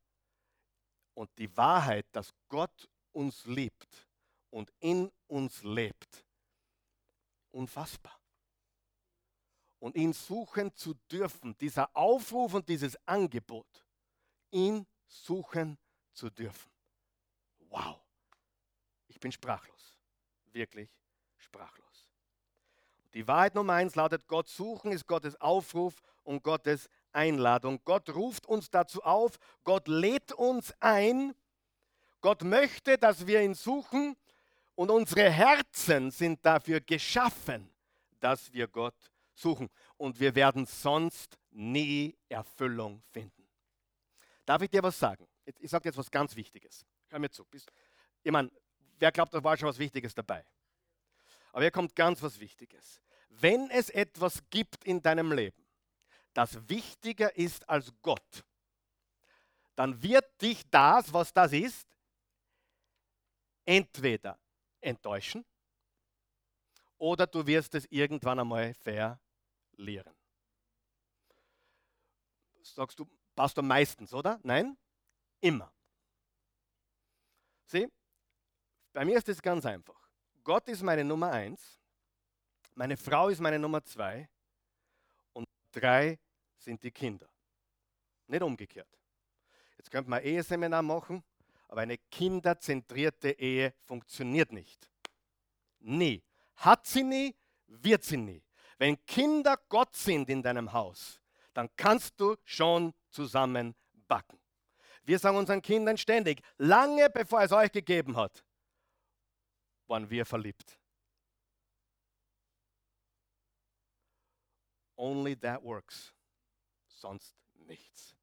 [1.14, 4.09] Und die Wahrheit, dass Gott uns liebt
[4.50, 6.26] und in uns lebt,
[7.52, 8.20] unfassbar.
[9.80, 13.86] Und ihn suchen zu dürfen, dieser Aufruf und dieses Angebot,
[14.52, 15.78] ihn suchen
[16.14, 16.70] zu dürfen.
[17.70, 18.00] wow,
[19.08, 19.98] ich bin sprachlos,
[20.52, 20.90] wirklich
[21.38, 22.10] sprachlos.
[23.14, 27.82] Die Wahrheit Nummer eins lautet, Gott suchen ist Gottes Aufruf und Gottes Einladung.
[27.86, 31.34] Gott ruft uns dazu auf, Gott lädt uns ein,
[32.22, 34.16] Gott möchte, dass wir ihn suchen
[34.80, 37.70] und unsere Herzen sind dafür geschaffen,
[38.18, 38.96] dass wir Gott
[39.34, 39.70] suchen.
[39.98, 43.46] Und wir werden sonst nie Erfüllung finden.
[44.46, 45.28] Darf ich dir was sagen?
[45.44, 46.86] Ich sage jetzt was ganz Wichtiges.
[47.10, 47.46] Hör mir zu.
[48.24, 48.50] Ich meine,
[48.98, 50.46] wer glaubt, da war schon was Wichtiges dabei?
[51.52, 53.02] Aber hier kommt ganz was Wichtiges.
[53.28, 55.62] Wenn es etwas gibt in deinem Leben,
[56.34, 58.46] das wichtiger ist als Gott,
[59.76, 61.86] dann wird dich das, was das ist,
[63.66, 64.40] entweder
[64.82, 65.46] enttäuschen
[66.98, 70.14] oder du wirst es irgendwann einmal verlieren.
[72.62, 74.40] Sagst du, Pastor, meistens, oder?
[74.44, 74.78] Nein?
[75.42, 75.72] Immer.
[77.66, 77.88] Sieh,
[78.94, 80.10] bei mir ist es ganz einfach.
[80.44, 81.80] Gott ist meine Nummer eins,
[82.76, 84.30] meine Frau ist meine Nummer zwei
[85.34, 86.20] und drei
[86.58, 87.30] sind die Kinder.
[88.28, 88.90] Nicht umgekehrt.
[89.78, 91.24] Jetzt könnte man Eheseminar machen,
[91.70, 94.90] aber eine kinderzentrierte Ehe funktioniert nicht.
[95.80, 96.24] Nie.
[96.56, 97.36] Hat sie nie,
[97.68, 98.44] wird sie nie.
[98.80, 101.22] Wenn Kinder Gott sind in deinem Haus,
[101.54, 103.76] dann kannst du schon zusammen
[104.08, 104.40] backen.
[105.04, 108.44] Wir sagen unseren Kindern ständig, lange bevor es euch gegeben hat,
[109.88, 110.80] waren wir verliebt.
[114.96, 116.14] Only that works,
[116.88, 118.19] sonst nichts.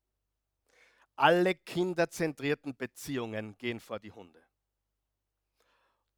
[1.16, 4.42] Alle kinderzentrierten Beziehungen gehen vor die Hunde.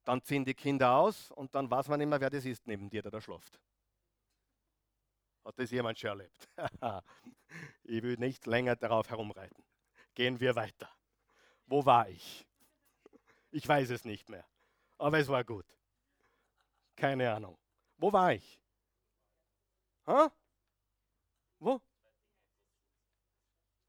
[0.04, 3.02] Dann ziehen die Kinder aus und dann weiß man immer, wer das ist neben dir,
[3.02, 3.60] der da schläft.
[5.44, 6.48] Hat das jemand schon erlebt?
[7.84, 9.62] ich will nicht länger darauf herumreiten.
[10.14, 10.90] Gehen wir weiter.
[11.66, 12.46] Wo war ich?
[13.50, 14.44] Ich weiß es nicht mehr
[14.98, 15.66] aber es war gut.
[16.96, 17.56] Keine Ahnung.
[17.96, 18.60] Wo war ich?
[20.06, 20.30] Ha?
[21.60, 21.80] Wo?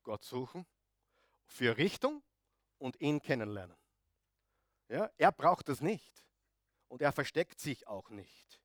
[0.04, 0.65] Gott suchen,
[1.49, 2.23] für Richtung
[2.77, 3.75] und ihn kennenlernen.
[4.88, 6.25] Ja, er braucht das nicht
[6.88, 8.62] und er versteckt sich auch nicht.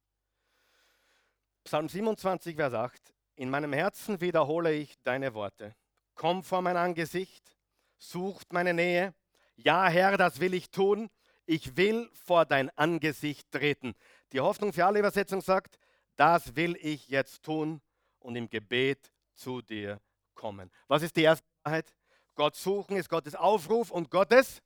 [1.64, 3.14] Psalm 27, Vers 8.
[3.36, 5.74] In meinem Herzen wiederhole ich deine Worte.
[6.14, 7.56] Komm vor mein Angesicht,
[7.98, 9.14] sucht meine Nähe.
[9.56, 11.10] Ja, Herr, das will ich tun
[11.46, 13.94] ich will vor dein Angesicht treten.
[14.32, 15.78] Die Hoffnung für alle Übersetzung sagt,
[16.16, 17.80] das will ich jetzt tun
[18.18, 20.00] und im Gebet zu dir
[20.34, 20.70] kommen.
[20.88, 21.94] Was ist die erste Wahrheit?
[22.34, 24.62] Gott suchen ist Gottes Aufruf und Gottes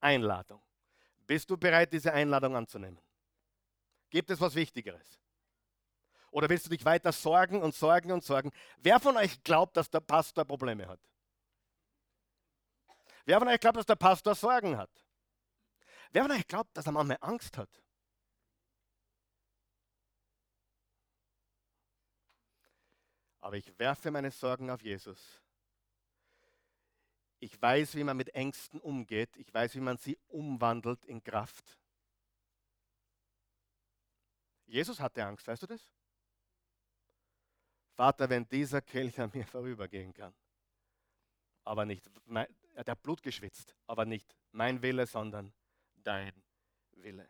[0.00, 0.62] Einladung.
[1.26, 3.00] Bist du bereit, diese Einladung anzunehmen?
[4.10, 5.18] Gibt es was Wichtigeres?
[6.30, 8.50] Oder willst du dich weiter sorgen und sorgen und sorgen?
[8.78, 11.00] Wer von euch glaubt, dass der Pastor Probleme hat?
[13.24, 14.90] Wer von euch glaubt, dass der Pastor Sorgen hat?
[16.10, 17.82] Wer von euch glaubt, dass er manchmal Angst hat?
[23.40, 25.40] Aber ich werfe meine Sorgen auf Jesus.
[27.42, 29.36] Ich weiß, wie man mit Ängsten umgeht.
[29.36, 31.76] Ich weiß, wie man sie umwandelt in Kraft.
[34.66, 35.90] Jesus hatte Angst, weißt du das?
[37.94, 40.32] Vater, wenn dieser Kelch an mir vorübergehen kann,
[41.64, 45.52] aber nicht, er hat Blut geschwitzt, aber nicht mein Wille, sondern
[45.96, 46.32] dein
[46.92, 47.28] Wille.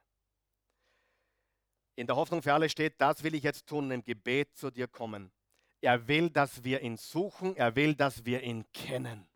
[1.94, 4.88] In der Hoffnung für alle steht, das will ich jetzt tun, im Gebet zu dir
[4.88, 5.33] kommen.
[5.81, 9.32] Er will, dass wir ihn suchen, er will, dass wir ihn kennen.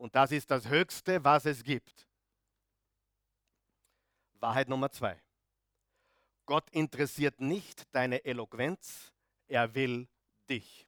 [0.00, 2.08] Und das ist das Höchste, was es gibt.
[4.40, 5.20] Wahrheit Nummer zwei.
[6.46, 9.12] Gott interessiert nicht deine Eloquenz,
[9.46, 10.08] er will
[10.48, 10.86] dich.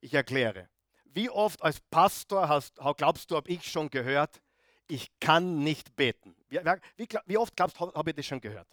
[0.00, 0.70] Ich erkläre.
[1.04, 4.40] Wie oft als Pastor hast, glaubst du, habe ich schon gehört,
[4.88, 6.34] ich kann nicht beten.
[6.48, 6.60] Wie,
[6.96, 8.68] wie, wie oft glaubst du, habe ich das schon gehört?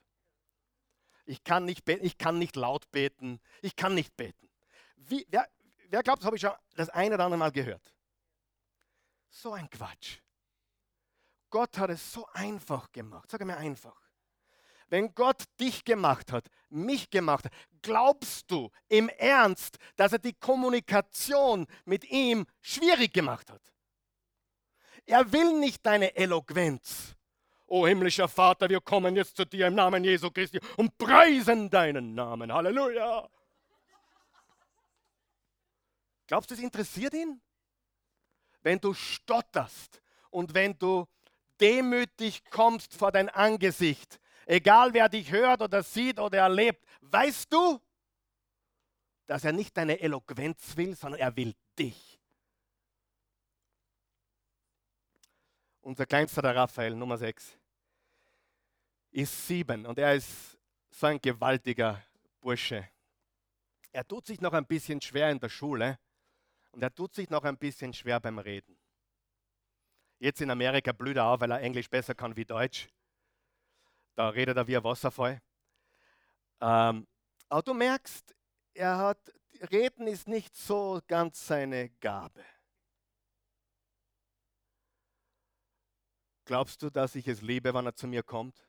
[1.26, 4.50] Ich kann nicht beten, ich kann nicht laut beten, ich kann nicht beten.
[4.96, 5.50] Wie, wer,
[5.90, 7.94] wer glaubt, habe ich schon das eine oder andere Mal gehört?
[9.32, 10.20] So ein Quatsch.
[11.50, 13.32] Gott hat es so einfach gemacht.
[13.32, 14.00] Sag mir einfach.
[14.90, 20.34] Wenn Gott dich gemacht hat, mich gemacht hat, glaubst du im Ernst, dass er die
[20.34, 23.62] Kommunikation mit ihm schwierig gemacht hat?
[25.06, 27.16] Er will nicht deine Eloquenz.
[27.68, 32.14] O himmlischer Vater, wir kommen jetzt zu dir im Namen Jesu Christi und preisen deinen
[32.14, 32.52] Namen.
[32.52, 33.30] Halleluja.
[36.28, 37.42] Glaubst du, es interessiert ihn?
[38.62, 41.08] Wenn du stotterst und wenn du
[41.60, 47.80] demütig kommst vor dein Angesicht, egal wer dich hört oder sieht oder erlebt, weißt du,
[49.28, 52.22] dass er nicht deine Eloquenz will, sondern er will dich.
[55.82, 57.58] unser kleinster der Raphael, Nummer 6,
[59.12, 60.58] ist sieben und er ist
[60.90, 62.02] so ein gewaltiger
[62.40, 62.88] Bursche.
[63.92, 66.00] Er tut sich noch ein bisschen schwer in der Schule
[66.72, 68.78] und er tut sich noch ein bisschen schwer beim Reden.
[70.20, 72.90] Jetzt in Amerika blüht er auf, weil er Englisch besser kann wie Deutsch.
[74.16, 75.42] Da redet er wie ein Wasserfall.
[76.60, 77.08] Ähm,
[77.50, 78.36] aber du merkst,
[78.74, 79.34] er hat,
[79.72, 82.46] Reden ist nicht so ganz seine Gabe.
[86.46, 88.68] Glaubst du, dass ich es liebe, wenn er zu mir kommt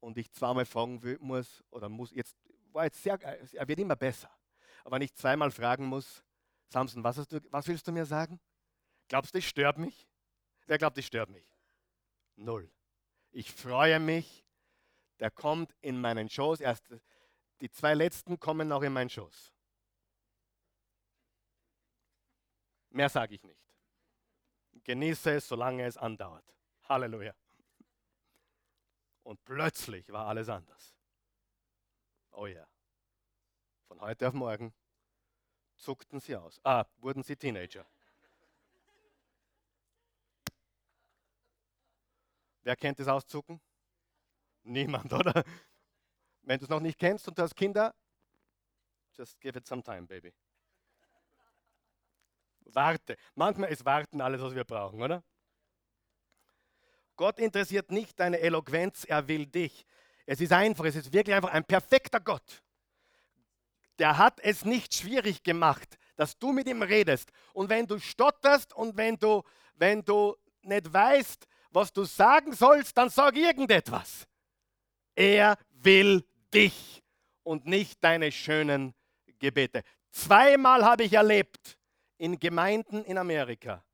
[0.00, 2.36] und ich zweimal fragen muss oder muss, jetzt
[2.72, 4.30] war jetzt sehr, er wird immer besser,
[4.84, 6.24] aber wenn ich zweimal fragen muss,
[6.68, 8.40] Samson, was, du, was willst du mir sagen?
[9.08, 10.06] Glaubst du, das stört mich?
[10.66, 11.56] Wer glaubt, das stört mich?
[12.36, 12.70] Null.
[13.30, 14.44] Ich freue mich,
[15.18, 16.60] der kommt in meinen Schoß.
[16.60, 16.84] Erst
[17.60, 19.52] die zwei letzten kommen noch in meinen Schoß.
[22.90, 23.62] Mehr sage ich nicht.
[24.84, 26.44] Genieße es, solange es andauert.
[26.88, 27.34] Halleluja.
[29.22, 30.96] Und plötzlich war alles anders.
[32.30, 32.66] Oh ja.
[33.88, 34.72] Von heute auf morgen
[35.78, 36.60] zuckten sie aus.
[36.64, 37.86] Ah, wurden sie Teenager.
[42.62, 43.60] Wer kennt das Auszucken?
[44.62, 45.44] Niemand, oder?
[46.42, 47.94] Wenn du es noch nicht kennst und du hast Kinder,
[49.14, 50.32] just give it some time, baby.
[52.60, 53.16] Warte.
[53.34, 55.22] Manchmal ist Warten alles, was wir brauchen, oder?
[57.16, 59.86] Gott interessiert nicht deine Eloquenz, er will dich.
[60.26, 62.62] Es ist einfach, es ist wirklich einfach ein perfekter Gott.
[63.98, 67.30] Der hat es nicht schwierig gemacht, dass du mit ihm redest.
[67.52, 69.42] Und wenn du stotterst und wenn du,
[69.74, 74.26] wenn du nicht weißt, was du sagen sollst, dann sag irgendetwas.
[75.14, 77.02] Er will dich
[77.42, 78.94] und nicht deine schönen
[79.38, 79.82] Gebete.
[80.10, 81.78] Zweimal habe ich erlebt
[82.16, 83.84] in Gemeinden in Amerika,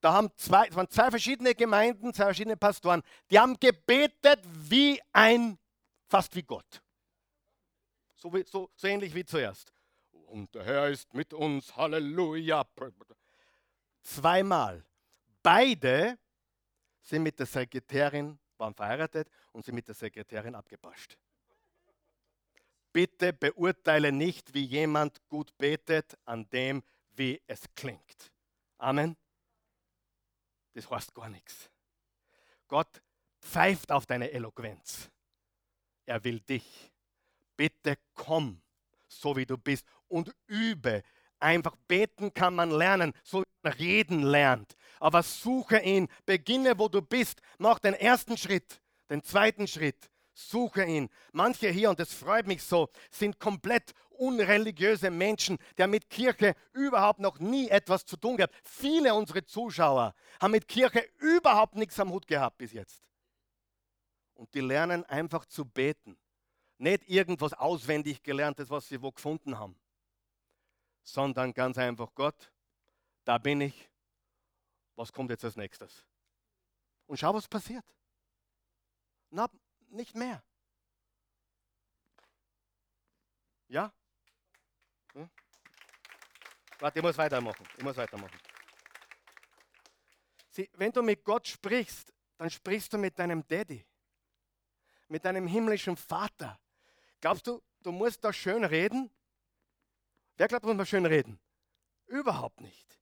[0.00, 5.58] da haben zwei, waren zwei verschiedene Gemeinden, zwei verschiedene Pastoren, die haben gebetet wie ein,
[6.08, 6.82] fast wie Gott.
[8.18, 9.72] So, wie, so, so ähnlich wie zuerst.
[10.26, 12.66] Und der Herr ist mit uns, Halleluja.
[14.02, 14.84] Zweimal.
[15.42, 16.18] Beide
[17.00, 21.16] sind mit der Sekretärin, waren verheiratet und sind mit der Sekretärin abgepascht.
[22.92, 26.82] Bitte beurteile nicht, wie jemand gut betet, an dem,
[27.14, 28.32] wie es klingt.
[28.76, 29.16] Amen
[30.78, 31.70] das heißt gar nichts.
[32.68, 33.02] Gott
[33.40, 35.10] pfeift auf deine Eloquenz.
[36.06, 36.90] Er will dich.
[37.58, 38.62] Bitte komm,
[39.08, 41.02] so wie du bist und übe.
[41.40, 44.76] Einfach beten kann man lernen, so wie man reden lernt.
[45.00, 48.80] Aber suche ihn, beginne wo du bist, mach den ersten Schritt,
[49.10, 51.08] den zweiten Schritt, suche ihn.
[51.32, 57.18] Manche hier, und das freut mich so, sind komplett unreligiöse Menschen, die mit Kirche überhaupt
[57.18, 58.54] noch nie etwas zu tun gehabt.
[58.62, 63.02] Viele unserer Zuschauer haben mit Kirche überhaupt nichts am Hut gehabt bis jetzt.
[64.34, 66.16] Und die lernen einfach zu beten.
[66.78, 69.76] Nicht irgendwas auswendig gelerntes, was sie wo gefunden haben,
[71.02, 72.52] sondern ganz einfach Gott,
[73.24, 73.90] da bin ich.
[74.94, 76.04] Was kommt jetzt als nächstes?
[77.06, 77.84] Und schau, was passiert.
[79.30, 79.48] Na,
[79.90, 80.42] nicht mehr.
[83.68, 83.92] Ja?
[85.12, 85.28] Hm?
[86.78, 87.66] Warte, ich muss weitermachen.
[87.76, 88.38] Ich muss weitermachen.
[90.50, 93.84] Sieh, wenn du mit Gott sprichst, dann sprichst du mit deinem Daddy,
[95.08, 96.58] mit deinem himmlischen Vater.
[97.20, 99.10] Glaubst du, du musst da schön reden?
[100.36, 101.40] Wer glaubt, muss man schön reden?
[102.06, 102.98] Überhaupt nicht.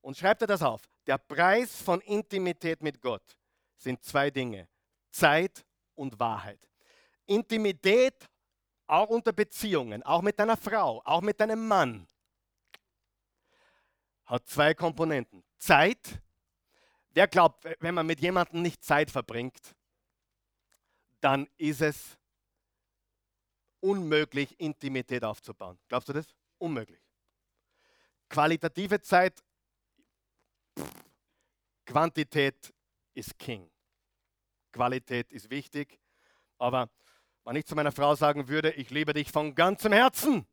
[0.00, 0.82] Und schreib dir das auf.
[1.06, 3.36] Der Preis von Intimität mit Gott
[3.76, 4.68] sind zwei Dinge.
[5.10, 5.64] Zeit
[5.94, 6.60] und Wahrheit.
[7.26, 8.28] Intimität
[8.86, 12.06] auch unter Beziehungen, auch mit deiner Frau, auch mit deinem Mann,
[14.26, 15.42] hat zwei Komponenten.
[15.58, 16.20] Zeit.
[17.10, 19.74] Wer glaubt, wenn man mit jemandem nicht Zeit verbringt,
[21.20, 22.18] dann ist es
[23.82, 25.78] unmöglich, Intimität aufzubauen.
[25.88, 26.34] Glaubst du das?
[26.58, 27.00] Unmöglich.
[28.28, 29.42] Qualitative Zeit,
[31.84, 32.72] Quantität
[33.14, 33.70] ist King.
[34.72, 36.00] Qualität ist wichtig,
[36.58, 36.88] aber
[37.44, 40.46] wenn ich zu meiner Frau sagen würde, ich liebe dich von ganzem Herzen,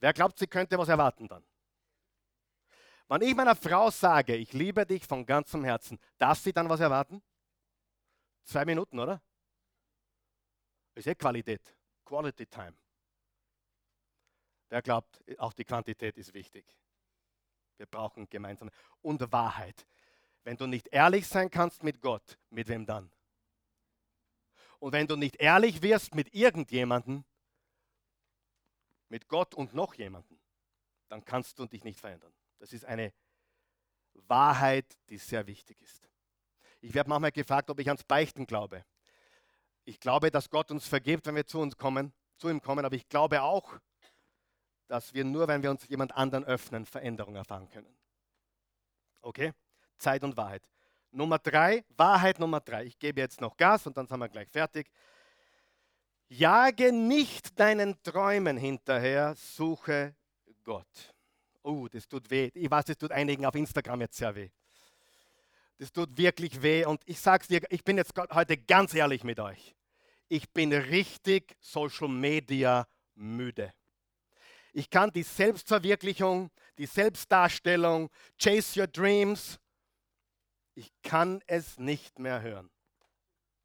[0.00, 1.44] wer glaubt, sie könnte was erwarten dann?
[3.08, 6.80] Wenn ich meiner Frau sage, ich liebe dich von ganzem Herzen, darf sie dann was
[6.80, 7.22] erwarten?
[8.44, 9.22] Zwei Minuten, oder?
[10.94, 11.74] Ist eh Qualität.
[12.12, 12.74] Quality Time.
[14.68, 16.66] Wer glaubt, auch die Quantität ist wichtig.
[17.78, 18.68] Wir brauchen gemeinsam.
[19.00, 19.86] Und Wahrheit.
[20.44, 23.10] Wenn du nicht ehrlich sein kannst mit Gott, mit wem dann?
[24.78, 27.24] Und wenn du nicht ehrlich wirst mit irgendjemandem,
[29.08, 30.38] mit Gott und noch jemandem,
[31.08, 32.34] dann kannst du dich nicht verändern.
[32.58, 33.14] Das ist eine,
[34.28, 36.10] Wahrheit, die sehr wichtig ist.
[36.82, 38.84] Ich werde manchmal gefragt, ob ich ans Beichten glaube.
[39.84, 42.94] Ich glaube, dass Gott uns vergibt, wenn wir zu uns kommen, zu ihm kommen, aber
[42.94, 43.78] ich glaube auch,
[44.86, 47.96] dass wir nur, wenn wir uns jemand anderen öffnen, Veränderung erfahren können.
[49.22, 49.52] Okay?
[49.98, 50.62] Zeit und Wahrheit.
[51.10, 52.84] Nummer drei, Wahrheit Nummer drei.
[52.84, 54.90] Ich gebe jetzt noch Gas und dann sind wir gleich fertig.
[56.28, 60.14] Jage nicht deinen Träumen hinterher, suche
[60.64, 61.14] Gott.
[61.62, 62.50] Oh, das tut weh.
[62.54, 64.50] Ich weiß, das tut einigen auf Instagram jetzt sehr weh.
[65.78, 66.84] Das tut wirklich weh.
[66.84, 69.74] Und ich sage es dir, ich bin jetzt heute ganz ehrlich mit euch.
[70.28, 73.72] Ich bin richtig Social Media müde.
[74.72, 78.08] Ich kann die Selbstverwirklichung, die Selbstdarstellung,
[78.38, 79.58] Chase Your Dreams,
[80.74, 82.70] ich kann es nicht mehr hören.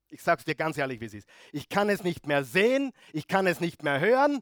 [0.09, 1.29] Ich sage es dir ganz ehrlich, wie es ist.
[1.51, 4.41] Ich kann es nicht mehr sehen, ich kann es nicht mehr hören.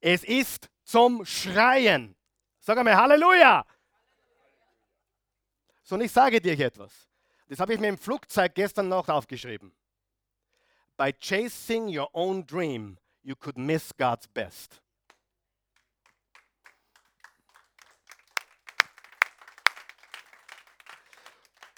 [0.00, 2.16] Es ist zum Schreien.
[2.60, 3.64] Sag einmal Halleluja.
[5.88, 7.08] So, und ich sage dir etwas.
[7.48, 9.72] Das habe ich mir im Flugzeug gestern noch aufgeschrieben.
[10.98, 14.82] By chasing your own dream, you could miss God's best.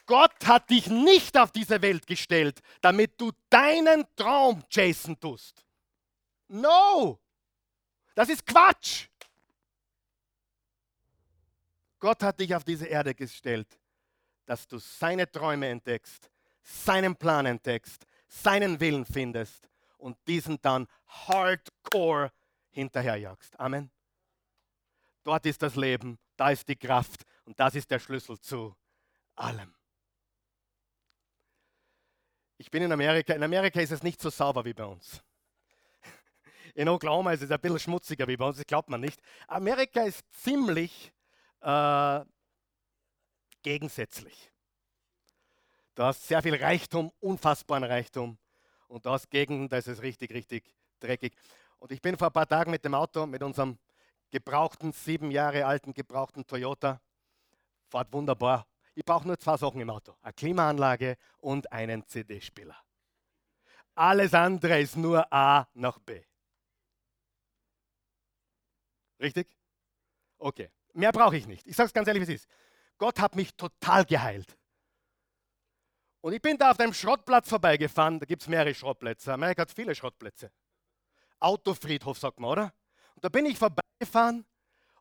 [0.07, 5.65] Gott hat dich nicht auf diese Welt gestellt, damit du deinen Traum chasen tust.
[6.49, 7.21] No!
[8.17, 9.07] Das ist Quatsch!
[12.01, 13.80] Gott hat dich auf diese Erde gestellt,
[14.51, 16.29] dass du seine Träume entdeckst,
[16.65, 22.33] seinen Plan entdeckst, seinen Willen findest und diesen dann hardcore
[22.71, 23.61] hinterherjagst.
[23.61, 23.93] Amen.
[25.23, 28.75] Dort ist das Leben, da ist die Kraft und das ist der Schlüssel zu
[29.37, 29.73] allem.
[32.59, 33.33] Ich bin in Amerika.
[33.35, 35.23] In Amerika ist es nicht so sauber wie bei uns.
[36.75, 39.23] In Oklahoma ist es ein bisschen schmutziger wie bei uns, das glaubt man nicht.
[39.47, 41.13] Amerika ist ziemlich
[41.61, 42.25] äh,
[43.63, 44.51] gegensätzlich.
[45.95, 48.39] Du hast sehr viel Reichtum, unfassbaren Reichtum.
[48.89, 51.35] Und da hast Gegenden, da ist es richtig, richtig dreckig.
[51.79, 53.79] Und ich bin vor ein paar Tagen mit dem Auto, mit unserem
[54.31, 57.01] gebrauchten, sieben Jahre alten gebrauchten Toyota,
[57.89, 62.77] fahrt wunderbar, ich brauche nur zwei Sachen im Auto: eine Klimaanlage und einen CD-Spieler.
[63.95, 66.23] Alles andere ist nur A nach B.
[69.21, 69.49] Richtig?
[70.39, 70.71] Okay.
[70.93, 71.67] Mehr brauche ich nicht.
[71.67, 72.51] Ich sage es ganz ehrlich, wie es ist.
[73.01, 74.59] Gott hat mich total geheilt.
[76.21, 78.21] Und ich bin da auf einem Schrottplatz vorbeigefahren.
[78.21, 79.33] Da gibt es mehrere Schrottplätze.
[79.33, 80.53] Amerika hat viele Schrottplätze.
[81.39, 82.75] Autofriedhof, sagt man, oder?
[83.15, 84.45] Und da bin ich vorbeigefahren.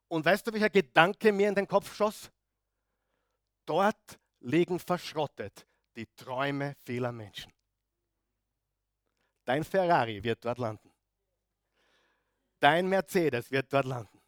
[0.08, 2.32] Und weißt du, welcher Gedanke mir in den Kopf schoss?
[3.66, 7.52] Dort liegen verschrottet die Träume vieler Menschen.
[9.44, 10.90] Dein Ferrari wird dort landen.
[12.62, 14.19] Dein Mercedes wird dort landen.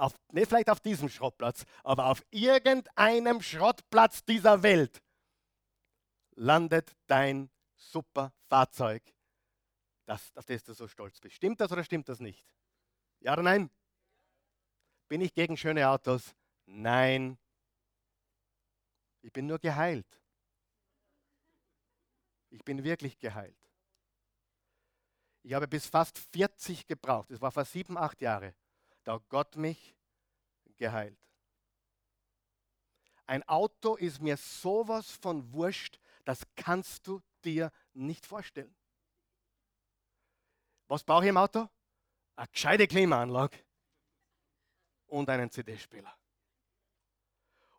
[0.00, 5.02] Auf, nicht vielleicht auf diesem Schrottplatz, aber auf irgendeinem Schrottplatz dieser Welt
[6.36, 9.02] landet dein super Fahrzeug,
[10.06, 11.36] das, auf das du so stolz bist.
[11.36, 12.46] Stimmt das oder stimmt das nicht?
[13.18, 13.68] Ja oder nein?
[15.08, 16.34] Bin ich gegen schöne Autos?
[16.64, 17.38] Nein,
[19.20, 20.06] ich bin nur geheilt.
[22.48, 23.54] Ich bin wirklich geheilt.
[25.42, 27.30] Ich habe bis fast 40 gebraucht.
[27.30, 28.54] Das war vor sieben, acht Jahren.
[29.04, 29.96] Da Gott mich
[30.76, 31.18] geheilt.
[33.26, 38.74] Ein Auto ist mir sowas von wurscht, das kannst du dir nicht vorstellen.
[40.88, 41.68] Was brauche ich im Auto?
[42.34, 43.56] Eine gescheite Klimaanlage
[45.06, 46.12] und einen CD-Spieler.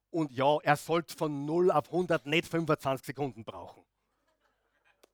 [0.10, 3.84] Und ja, er sollte von 0 auf 100 nicht 25 Sekunden brauchen.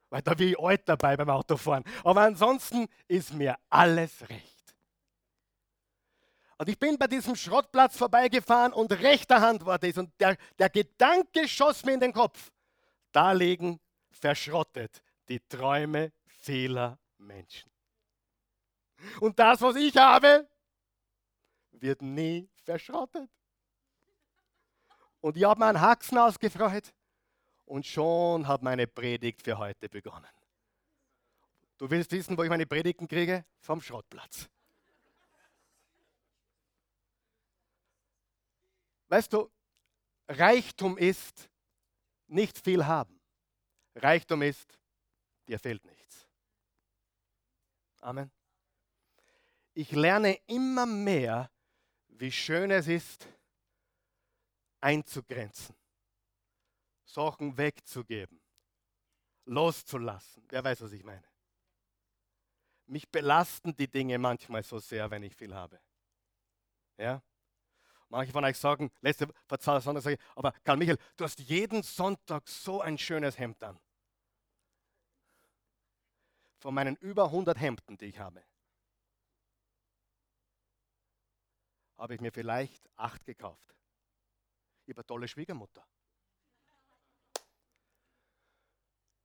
[0.09, 1.83] Weil da bin ich alt dabei beim Autofahren.
[2.03, 4.56] Aber ansonsten ist mir alles recht.
[6.57, 9.97] Und ich bin bei diesem Schrottplatz vorbeigefahren und rechter Hand war das.
[9.97, 12.51] Und der, der Gedanke schoss mir in den Kopf.
[13.11, 13.79] Da liegen
[14.09, 17.69] verschrottet die Träume vieler Menschen.
[19.19, 20.47] Und das, was ich habe,
[21.71, 23.29] wird nie verschrottet.
[25.21, 26.93] Und ich habe mir einen Haxen ausgefreut
[27.65, 30.25] und schon hat meine Predigt für heute begonnen.
[31.77, 33.45] Du willst wissen, wo ich meine Predigten kriege?
[33.59, 34.49] Vom Schrottplatz.
[39.07, 39.49] Weißt du,
[40.27, 41.49] Reichtum ist
[42.27, 43.19] nicht viel haben.
[43.95, 44.77] Reichtum ist,
[45.47, 46.27] dir fehlt nichts.
[48.01, 48.31] Amen.
[49.73, 51.49] Ich lerne immer mehr,
[52.07, 53.27] wie schön es ist,
[54.81, 55.75] einzugrenzen,
[57.05, 58.39] Sachen wegzugeben,
[59.45, 60.43] loszulassen.
[60.49, 61.23] Wer weiß, was ich meine?
[62.87, 65.79] Mich belasten die Dinge manchmal so sehr, wenn ich viel habe.
[66.97, 67.21] Ja?
[68.09, 69.27] Manche von euch sagen, letzte
[69.59, 73.77] sage ich, aber Karl Michael, du hast jeden Sonntag so ein schönes Hemd an.
[76.59, 78.43] Von meinen über 100 Hemden, die ich habe,
[81.97, 83.75] habe ich mir vielleicht acht gekauft.
[84.85, 85.85] Ich habe eine tolle Schwiegermutter.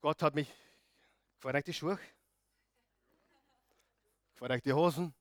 [0.00, 0.52] Gott hat mich,
[1.36, 1.98] gefällt euch die Schuhe?
[4.34, 5.14] Gefällt euch die Hosen?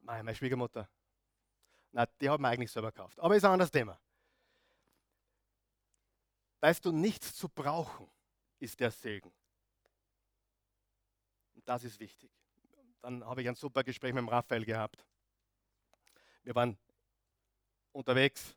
[0.00, 0.88] Meine Schwiegermutter.
[1.92, 3.18] Na, die hat man eigentlich selber gekauft.
[3.18, 3.98] Aber ist ein anderes Thema.
[6.60, 8.08] Weißt du, nichts zu brauchen
[8.58, 9.32] ist der Segen.
[11.54, 12.30] Und das ist wichtig.
[13.00, 15.04] Dann habe ich ein super Gespräch mit dem Raphael gehabt.
[16.42, 16.78] Wir waren
[17.92, 18.56] unterwegs,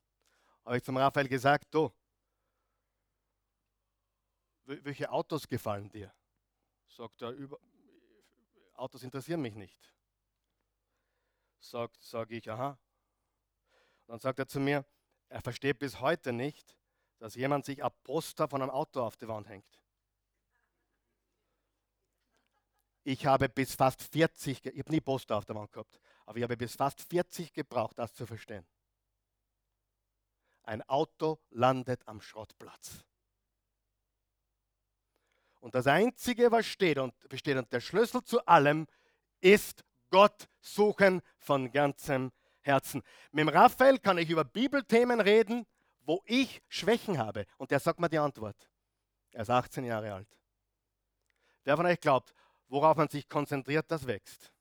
[0.65, 1.91] habe ich zum Raphael gesagt, du,
[4.65, 6.13] welche Autos gefallen dir?
[6.87, 7.57] Sagt er, über,
[8.73, 9.93] Autos interessieren mich nicht.
[11.59, 12.77] Sagt, sage ich, aha,
[14.07, 14.85] dann sagt er zu mir,
[15.29, 16.75] er versteht bis heute nicht,
[17.19, 19.79] dass jemand sich ein Poster von einem Auto auf die Wand hängt.
[23.03, 26.43] Ich habe bis fast 40, ich habe nie Poster auf der Wand gehabt, aber ich
[26.43, 28.65] habe bis fast 40 gebraucht, das zu verstehen.
[30.63, 33.03] Ein Auto landet am Schrottplatz.
[35.59, 38.87] Und das Einzige, was steht und besteht und der Schlüssel zu allem,
[39.39, 42.31] ist Gott suchen von ganzem
[42.63, 43.03] Herzen.
[43.31, 45.65] Mit dem Raphael kann ich über Bibelthemen reden,
[46.01, 47.45] wo ich Schwächen habe.
[47.57, 48.69] Und der sagt mir die Antwort.
[49.31, 50.39] Er ist 18 Jahre alt.
[51.63, 52.33] Wer von euch glaubt,
[52.67, 54.51] worauf man sich konzentriert, das wächst.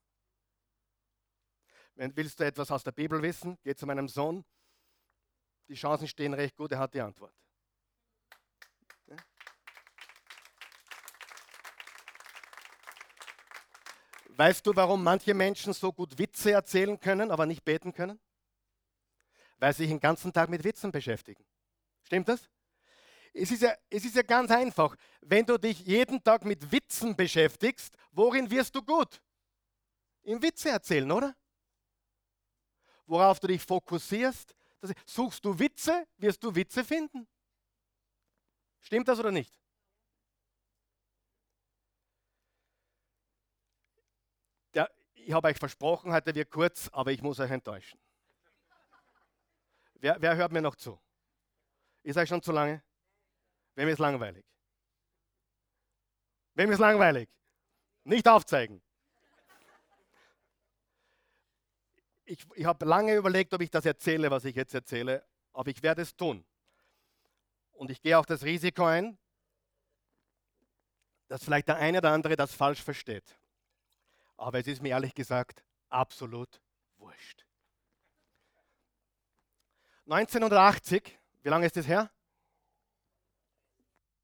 [1.94, 4.44] Wenn willst du etwas aus der Bibel wissen, geh zu meinem Sohn.
[5.68, 7.34] Die Chancen stehen recht gut, er hat die Antwort.
[14.36, 18.18] Weißt du, warum manche Menschen so gut Witze erzählen können, aber nicht beten können?
[19.58, 21.44] Weil sie sich den ganzen Tag mit Witzen beschäftigen.
[22.02, 22.48] Stimmt das?
[23.34, 24.96] Es ist, ja, es ist ja ganz einfach.
[25.20, 29.22] Wenn du dich jeden Tag mit Witzen beschäftigst, worin wirst du gut?
[30.22, 31.34] Im Witze erzählen, oder?
[33.06, 34.54] Worauf du dich fokussierst,
[35.06, 37.26] suchst du Witze, wirst du Witze finden.
[38.80, 39.58] Stimmt das oder nicht?
[45.24, 47.98] Ich habe euch versprochen, heute wird kurz, aber ich muss euch enttäuschen.
[49.94, 50.98] Wer, wer hört mir noch zu?
[52.02, 52.82] Ist euch schon zu lange?
[53.74, 54.44] Wem ist langweilig?
[56.54, 57.28] Wem ist langweilig?
[58.04, 58.82] Nicht aufzeigen.
[62.24, 65.82] Ich, ich habe lange überlegt, ob ich das erzähle, was ich jetzt erzähle, aber ich
[65.82, 66.44] werde es tun.
[67.72, 69.18] Und ich gehe auch das Risiko ein,
[71.28, 73.38] dass vielleicht der eine oder andere das falsch versteht.
[74.42, 76.60] Aber es ist mir ehrlich gesagt absolut
[76.96, 77.46] wurscht.
[80.06, 82.10] 1980, wie lange ist das her?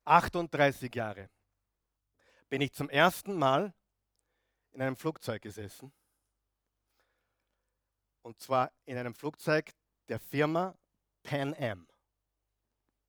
[0.04, 1.30] 38 Jahre.
[2.48, 3.72] Bin ich zum ersten Mal
[4.72, 5.92] in einem Flugzeug gesessen.
[8.22, 9.70] Und zwar in einem Flugzeug
[10.08, 10.76] der Firma
[11.22, 11.86] Pan Am.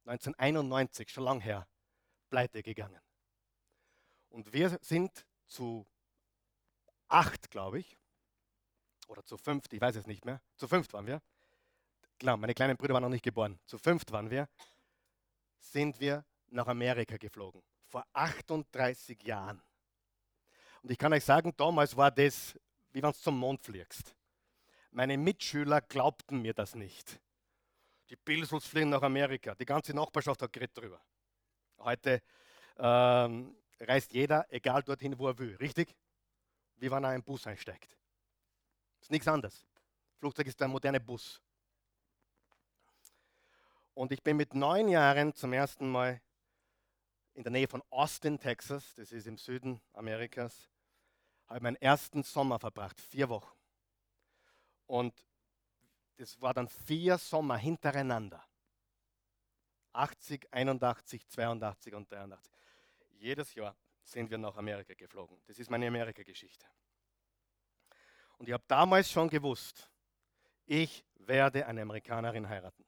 [0.05, 1.67] 1991, schon lang her,
[2.29, 3.01] pleite gegangen.
[4.29, 5.87] Und wir sind zu
[7.09, 7.97] acht, glaube ich,
[9.07, 11.21] oder zu fünft, ich weiß es nicht mehr, zu fünft waren wir,
[12.19, 14.47] klar, meine kleinen Brüder waren noch nicht geboren, zu fünft waren wir,
[15.57, 19.61] sind wir nach Amerika geflogen, vor 38 Jahren.
[20.81, 22.57] Und ich kann euch sagen, damals war das,
[22.91, 24.15] wie wenn du zum Mond fliegst.
[24.91, 27.19] Meine Mitschüler glaubten mir das nicht.
[28.09, 30.99] Die Bilsels fliegen nach Amerika, die ganze Nachbarschaft hat geredet drüber.
[31.79, 32.21] Heute
[32.77, 35.95] ähm, reist jeder, egal dorthin, wo er will, richtig?
[36.79, 37.97] Wie wenn er in einen Bus einsteigt.
[38.99, 39.65] Das ist nichts anderes.
[40.17, 41.41] Flugzeug ist der moderne Bus.
[43.93, 46.21] Und ich bin mit neun Jahren zum ersten Mal
[47.33, 50.69] in der Nähe von Austin, Texas, das ist im Süden Amerikas,
[51.47, 53.55] habe meinen ersten Sommer verbracht, vier Wochen.
[54.87, 55.25] Und
[56.17, 58.43] das war dann vier Sommer hintereinander.
[59.93, 62.53] 80, 81, 82 und 83.
[63.19, 65.41] Jedes Jahr sind wir nach Amerika geflogen.
[65.45, 66.65] Das ist meine Amerika-Geschichte.
[68.37, 69.89] Und ich habe damals schon gewusst,
[70.65, 72.85] ich werde eine Amerikanerin heiraten.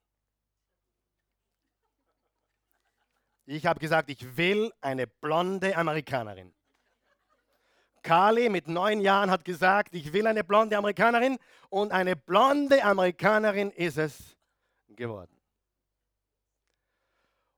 [3.46, 6.54] Ich habe gesagt, ich will eine blonde Amerikanerin.
[8.02, 11.38] Carly mit neun Jahren hat gesagt, ich will eine blonde Amerikanerin
[11.70, 14.38] und eine blonde Amerikanerin ist es
[14.90, 15.36] geworden.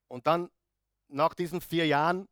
[0.07, 0.49] Und dann
[1.07, 2.27] nach diesen vier Jahren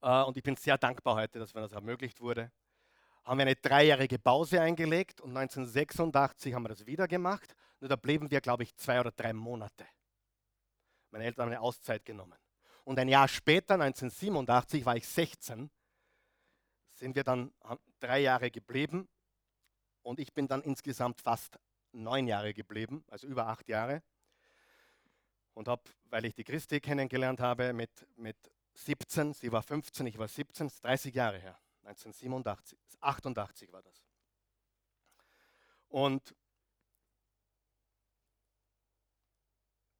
[0.00, 2.50] und ich bin sehr dankbar heute, dass mir das ermöglicht wurde.
[3.24, 7.54] haben wir eine dreijährige Pause eingelegt und 1986 haben wir das wieder gemacht.
[7.80, 9.86] Nur da blieben wir, glaube ich, zwei oder drei Monate.
[11.10, 12.38] Meine Eltern haben eine Auszeit genommen.
[12.84, 15.70] Und ein Jahr später, 1987, war ich 16,
[16.94, 17.52] sind wir dann
[17.98, 19.08] drei Jahre geblieben
[20.02, 21.58] und ich bin dann insgesamt fast
[21.92, 24.02] neun Jahre geblieben, also über acht Jahre.
[25.54, 28.36] Und habe, weil ich die Christi kennengelernt habe mit, mit
[28.84, 34.02] 17, sie war 15, ich war 17, 30 Jahre her, 1987, 88 war das.
[35.88, 36.34] Und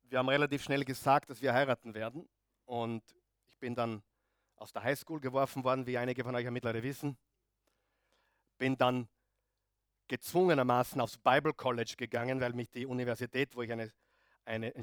[0.04, 2.28] wir haben relativ schnell gesagt, dass wir heiraten werden.
[2.64, 3.02] Und
[3.48, 4.02] ich bin dann
[4.56, 7.16] aus der Highschool geworfen worden, wie einige von euch ja mittlerweile wissen.
[8.58, 9.08] Bin dann
[10.08, 13.92] gezwungenermaßen aufs Bible College gegangen, weil mich die Universität, wo ich eine,
[14.44, 14.82] eine, ein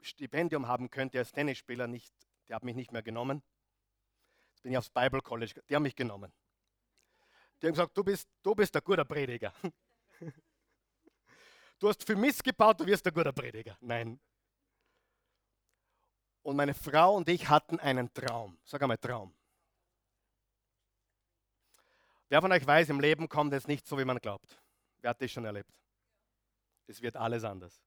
[0.00, 2.12] Stipendium haben könnte als Tennisspieler, nicht,
[2.48, 3.42] die hat mich nicht mehr genommen.
[4.50, 6.32] Jetzt bin ich aufs Bible College, die haben mich genommen.
[7.60, 9.52] Die haben gesagt, du bist, du bist ein guter Prediger.
[11.78, 13.76] Du hast viel Mist gebaut, du wirst ein guter Prediger.
[13.80, 14.20] Nein.
[16.42, 18.56] Und meine Frau und ich hatten einen Traum.
[18.64, 19.34] Sag einmal Traum.
[22.28, 24.62] Wer von euch weiß, im Leben kommt es nicht so, wie man glaubt.
[25.00, 25.72] Wer hat das schon erlebt?
[26.86, 27.82] Es wird alles anders.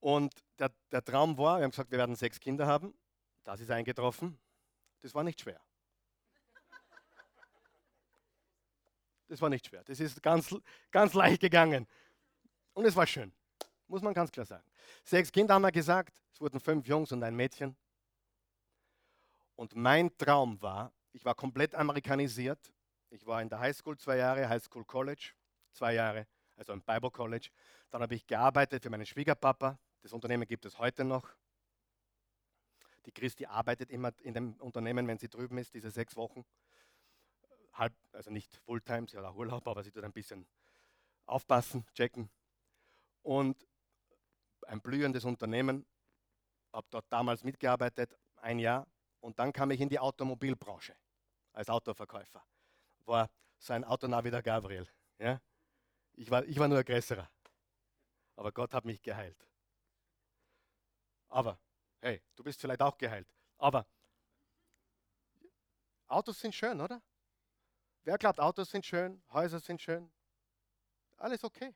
[0.00, 2.94] Und der, der Traum war, wir haben gesagt, wir werden sechs Kinder haben.
[3.44, 4.38] Das ist eingetroffen.
[5.02, 5.60] Das war nicht schwer.
[9.28, 9.84] Das war nicht schwer.
[9.84, 10.54] Das ist ganz,
[10.90, 11.86] ganz leicht gegangen.
[12.72, 13.32] Und es war schön.
[13.86, 14.64] Muss man ganz klar sagen.
[15.04, 16.14] Sechs Kinder haben wir gesagt.
[16.32, 17.76] Es wurden fünf Jungs und ein Mädchen.
[19.56, 22.72] Und mein Traum war, ich war komplett amerikanisiert.
[23.10, 25.32] Ich war in der Highschool zwei Jahre, Highschool College
[25.72, 26.26] zwei Jahre,
[26.56, 27.50] also im Bible College.
[27.90, 29.78] Dann habe ich gearbeitet für meinen Schwiegerpapa.
[30.02, 31.28] Das Unternehmen gibt es heute noch.
[33.06, 36.44] Die Christi arbeitet immer in dem Unternehmen, wenn sie drüben ist, diese sechs Wochen.
[37.72, 40.46] Halb, also nicht Fulltime, sie hat auch Urlaub, aber sie tut ein bisschen
[41.26, 42.30] aufpassen, checken.
[43.22, 43.66] Und
[44.66, 45.86] ein blühendes Unternehmen,
[46.72, 48.86] habe dort damals mitgearbeitet, ein Jahr.
[49.20, 50.94] Und dann kam ich in die Automobilbranche
[51.52, 52.44] als Autoverkäufer.
[53.04, 54.86] War sein Autonavi der Gabriel.
[55.18, 55.40] Ja?
[56.14, 57.28] Ich, war, ich war nur ein Größerer.
[58.36, 59.49] Aber Gott hat mich geheilt.
[61.30, 61.58] Aber,
[62.00, 63.32] hey, du bist vielleicht auch geheilt.
[63.56, 63.86] Aber
[66.06, 67.00] Autos sind schön, oder?
[68.02, 70.10] Wer glaubt, Autos sind schön, Häuser sind schön?
[71.16, 71.74] Alles okay.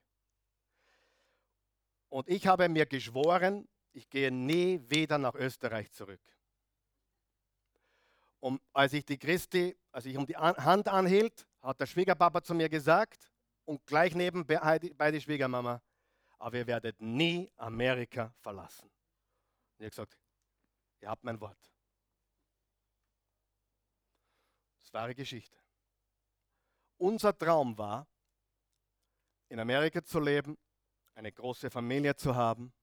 [2.09, 6.21] Und ich habe mir geschworen, ich gehe nie wieder nach Österreich zurück.
[8.39, 12.53] Und als ich die Christi, als ich um die Hand anhielt, hat der Schwiegerpapa zu
[12.53, 13.31] mir gesagt
[13.63, 15.81] und gleich neben bei die Schwiegermama,
[16.37, 18.91] aber ihr werdet nie Amerika verlassen.
[19.77, 20.17] Und ich habe gesagt,
[21.01, 21.71] ihr habt mein Wort.
[24.81, 25.57] Das war wahre Geschichte.
[26.97, 28.07] Unser Traum war,
[29.49, 30.57] in Amerika zu leben,
[31.13, 32.73] eine große Familie zu haben,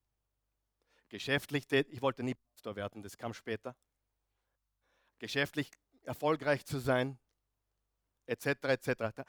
[1.08, 3.74] geschäftlich, ich wollte nie Pastor werden, das kam später,
[5.18, 5.70] geschäftlich
[6.02, 7.18] erfolgreich zu sein,
[8.26, 9.22] etc., etc.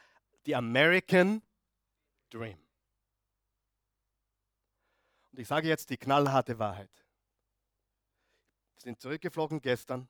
[0.46, 1.42] Die American
[2.30, 2.58] Dream.
[5.32, 7.03] Und ich sage jetzt die knallharte Wahrheit.
[8.76, 10.08] Sind zurückgeflogen gestern.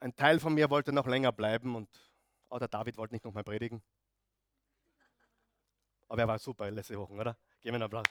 [0.00, 1.88] Ein Teil von mir wollte noch länger bleiben und
[2.48, 3.82] oh, der David wollte nicht nochmal predigen.
[6.08, 7.36] Aber er war super letzte Woche, oder?
[7.60, 8.04] Geben wir einen Applaus.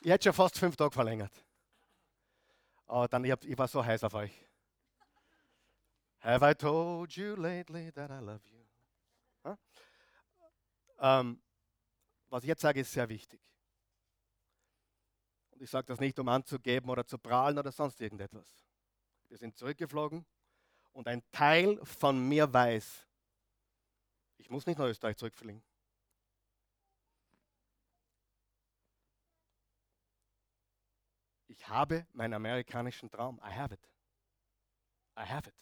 [0.00, 1.32] Ich hätte schon fast fünf Tage verlängert.
[2.86, 4.32] Aber dann, ich, hab, ich war so heiß auf euch.
[6.20, 8.64] Have I told you lately that I love you?
[9.44, 9.56] Huh?
[11.00, 11.42] Ähm,
[12.28, 13.40] was ich jetzt sage, ist sehr wichtig.
[15.50, 18.64] Und ich sage das nicht, um anzugeben oder zu prahlen oder sonst irgendetwas.
[19.28, 20.24] Wir sind zurückgeflogen
[20.92, 23.06] und ein Teil von mir weiß,
[24.38, 25.62] ich muss nicht nach Österreich zurückfliegen.
[31.48, 33.40] Ich habe meinen amerikanischen Traum.
[33.44, 33.90] I have it.
[35.16, 35.56] I have it.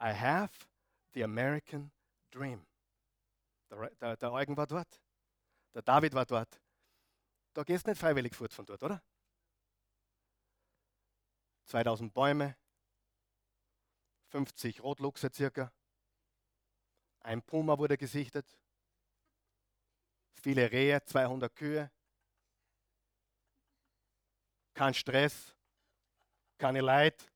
[0.00, 0.50] I have
[1.12, 1.92] the American
[2.30, 2.66] dream.
[3.70, 5.01] Der, der, der Eugen war dort.
[5.74, 6.60] Der David war dort.
[7.54, 9.02] Da gehst du nicht freiwillig fort von dort, oder?
[11.66, 12.56] 2000 Bäume,
[14.28, 15.72] 50 Rotluchse circa.
[17.20, 18.58] Ein Puma wurde gesichtet.
[20.34, 21.90] Viele Rehe, 200 Kühe.
[24.74, 25.54] Kein Stress,
[26.58, 27.30] keine Leid.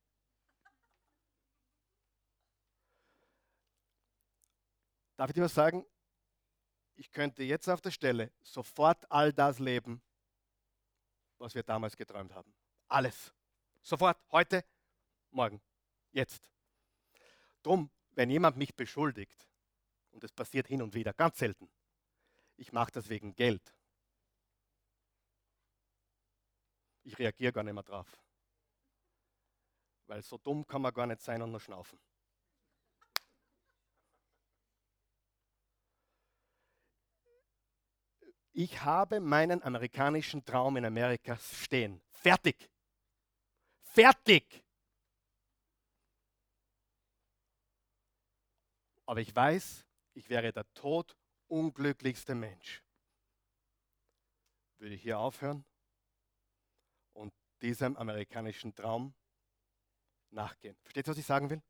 [5.15, 5.85] Darf ich dir was sagen?
[6.97, 10.01] Ich könnte jetzt auf der Stelle sofort all das leben,
[11.37, 12.51] was wir damals geträumt haben.
[12.87, 13.31] Alles.
[13.83, 14.65] Sofort, heute,
[15.29, 15.61] morgen,
[16.11, 16.49] jetzt.
[17.61, 19.47] Drum, wenn jemand mich beschuldigt,
[20.11, 21.69] und das passiert hin und wieder, ganz selten,
[22.55, 23.75] ich mache das wegen Geld.
[27.03, 28.19] Ich reagiere gar nicht mehr drauf.
[30.07, 31.99] Weil so dumm kann man gar nicht sein und nur schnaufen.
[38.59, 42.01] Ich habe meinen amerikanischen Traum in Amerika stehen.
[42.09, 42.71] Fertig.
[43.83, 44.65] Fertig.
[49.05, 49.85] Aber ich weiß,
[50.15, 52.83] ich wäre der todunglücklichste Mensch.
[54.79, 55.63] Würde ich hier aufhören
[57.13, 57.31] und
[57.61, 59.13] diesem amerikanischen Traum
[60.31, 60.75] nachgehen.
[60.81, 61.61] Versteht ihr, was ich sagen will?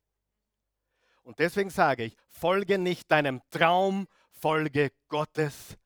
[1.24, 5.78] Und deswegen sage ich, folge nicht deinem Traum, folge Gottes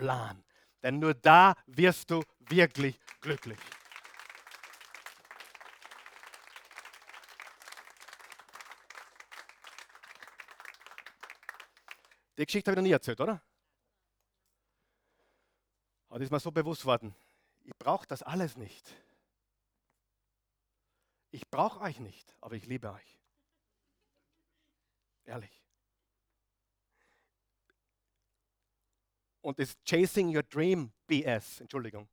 [0.00, 0.42] Plan.
[0.82, 3.58] Denn nur da wirst du wirklich glücklich.
[12.38, 13.42] Die Geschichte habe ich noch nie erzählt, oder?
[16.08, 17.14] Aber das ist mir so bewusst worden.
[17.62, 18.96] Ich brauche das alles nicht.
[21.30, 23.20] Ich brauche euch nicht, aber ich liebe euch.
[25.26, 25.59] Ehrlich.
[29.40, 32.08] Und das Chasing Your Dream BS, Entschuldigung.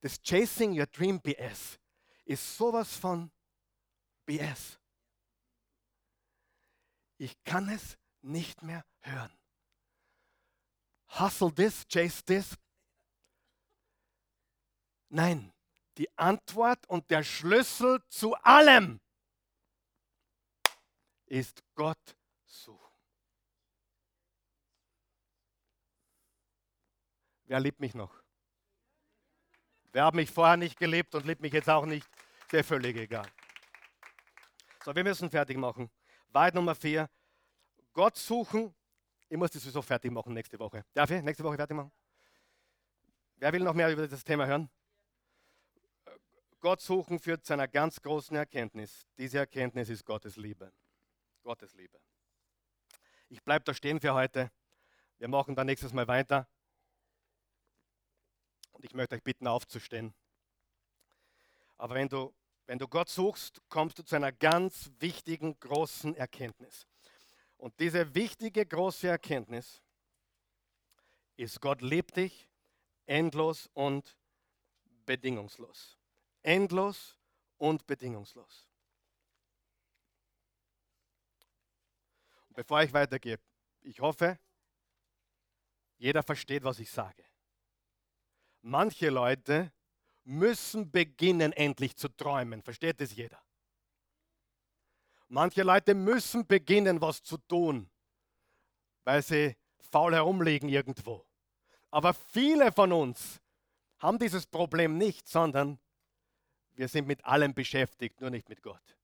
[0.00, 1.78] Das Chasing Your Dream BS
[2.24, 3.30] ist sowas von
[4.26, 4.78] BS.
[7.18, 9.36] Ich kann es nicht mehr hören.
[11.18, 12.56] Hustle this, chase this.
[15.08, 15.52] Nein,
[15.98, 19.00] die Antwort und der Schlüssel zu allem
[21.26, 22.89] ist Gott suchen.
[27.50, 28.14] Wer liebt mich noch?
[29.90, 32.08] Wer hat mich vorher nicht geliebt und liebt mich jetzt auch nicht?
[32.52, 33.26] Der völlig egal.
[34.84, 35.90] So, wir müssen fertig machen.
[36.28, 37.10] Wahrheit Nummer vier.
[37.92, 38.72] Gott suchen.
[39.28, 40.84] Ich muss das sowieso fertig machen nächste Woche.
[40.94, 41.90] Darf ich nächste Woche fertig machen?
[43.34, 44.70] Wer will noch mehr über das Thema hören?
[46.60, 49.08] Gott suchen führt zu einer ganz großen Erkenntnis.
[49.18, 50.72] Diese Erkenntnis ist Gottes Liebe.
[51.42, 51.98] Gottes Liebe.
[53.28, 54.52] Ich bleibe da stehen für heute.
[55.18, 56.46] Wir machen dann nächstes Mal weiter.
[58.80, 60.14] Und ich möchte euch bitten, aufzustehen.
[61.76, 66.86] Aber wenn du, wenn du Gott suchst, kommst du zu einer ganz wichtigen, großen Erkenntnis.
[67.58, 69.82] Und diese wichtige, große Erkenntnis
[71.36, 72.48] ist, Gott liebt dich
[73.04, 74.16] endlos und
[75.04, 75.98] bedingungslos.
[76.42, 77.18] Endlos
[77.58, 78.66] und bedingungslos.
[82.48, 83.38] Und bevor ich weitergehe,
[83.82, 84.38] ich hoffe,
[85.98, 87.29] jeder versteht, was ich sage.
[88.62, 89.72] Manche Leute
[90.24, 92.62] müssen beginnen, endlich zu träumen.
[92.62, 93.40] Versteht es jeder?
[95.28, 97.88] Manche Leute müssen beginnen, was zu tun,
[99.04, 101.24] weil sie faul herumliegen irgendwo.
[101.90, 103.40] Aber viele von uns
[103.98, 105.78] haben dieses Problem nicht, sondern
[106.74, 108.96] wir sind mit allem beschäftigt, nur nicht mit Gott.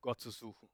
[0.00, 0.68] Gott zu suchen.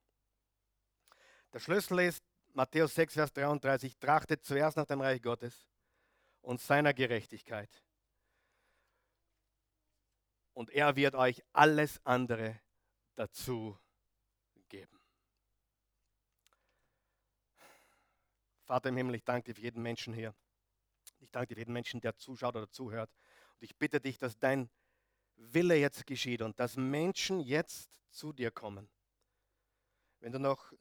[1.53, 2.23] Der Schlüssel ist
[2.53, 5.67] Matthäus 6, Vers 33, trachtet zuerst nach dem Reich Gottes
[6.43, 7.71] und seiner Gerechtigkeit.
[10.55, 12.61] Und er wird euch alles andere
[13.15, 13.79] dazu
[14.69, 14.99] geben.
[18.65, 20.35] Vater im Himmel, ich danke dir für jeden Menschen hier.
[21.21, 23.11] Ich danke dir für jeden Menschen, der zuschaut oder zuhört.
[23.55, 24.69] Und ich bitte dich, dass dein
[25.37, 28.89] Wille jetzt geschieht und dass Menschen jetzt zu dir kommen.
[30.21, 30.73] Wenn du noch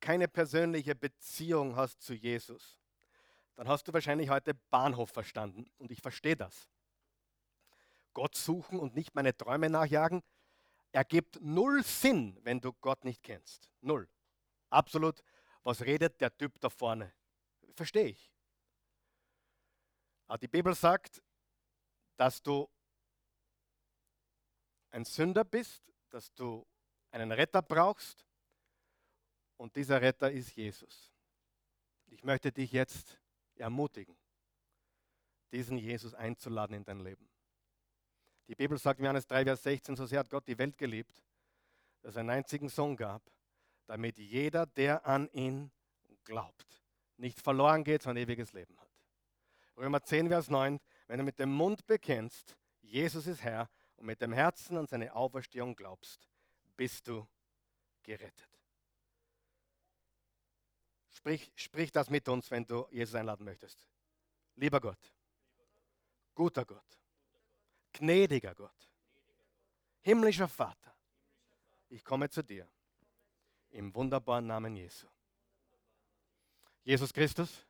[0.00, 2.78] keine persönliche Beziehung hast zu Jesus,
[3.56, 5.66] dann hast du wahrscheinlich heute Bahnhof verstanden.
[5.78, 6.68] Und ich verstehe das.
[8.12, 10.22] Gott suchen und nicht meine Träume nachjagen,
[10.92, 13.70] ergibt null Sinn, wenn du Gott nicht kennst.
[13.80, 14.08] Null.
[14.70, 15.22] Absolut.
[15.62, 17.12] Was redet der Typ da vorne?
[17.74, 18.32] Verstehe ich.
[20.26, 21.22] Aber die Bibel sagt,
[22.16, 22.68] dass du
[24.90, 26.66] ein Sünder bist, dass du
[27.10, 28.26] einen Retter brauchst
[29.56, 31.12] und dieser Retter ist Jesus.
[32.06, 33.20] Ich möchte dich jetzt
[33.60, 34.16] ermutigen,
[35.52, 37.28] diesen Jesus einzuladen in dein Leben.
[38.48, 41.22] Die Bibel sagt in Johannes 3, Vers 16, so sehr hat Gott die Welt geliebt,
[42.02, 43.22] dass er einen einzigen Sohn gab,
[43.86, 45.72] damit jeder, der an ihn
[46.24, 46.82] glaubt,
[47.16, 48.90] nicht verloren geht, sondern ewiges Leben hat.
[49.76, 54.20] Römer 10, Vers 9, wenn du mit dem Mund bekennst, Jesus ist Herr, und mit
[54.20, 56.28] dem Herzen an seine Auferstehung glaubst,
[56.76, 57.26] bist du
[58.02, 58.55] gerettet.
[61.16, 63.88] Sprich, sprich das mit uns, wenn du Jesus einladen möchtest.
[64.54, 64.98] Lieber Gott,
[66.34, 66.98] guter Gott,
[67.94, 68.90] gnädiger Gott,
[70.02, 70.94] himmlischer Vater,
[71.88, 72.68] ich komme zu dir
[73.70, 75.06] im wunderbaren Namen Jesu.
[76.84, 77.66] Jesus Christus,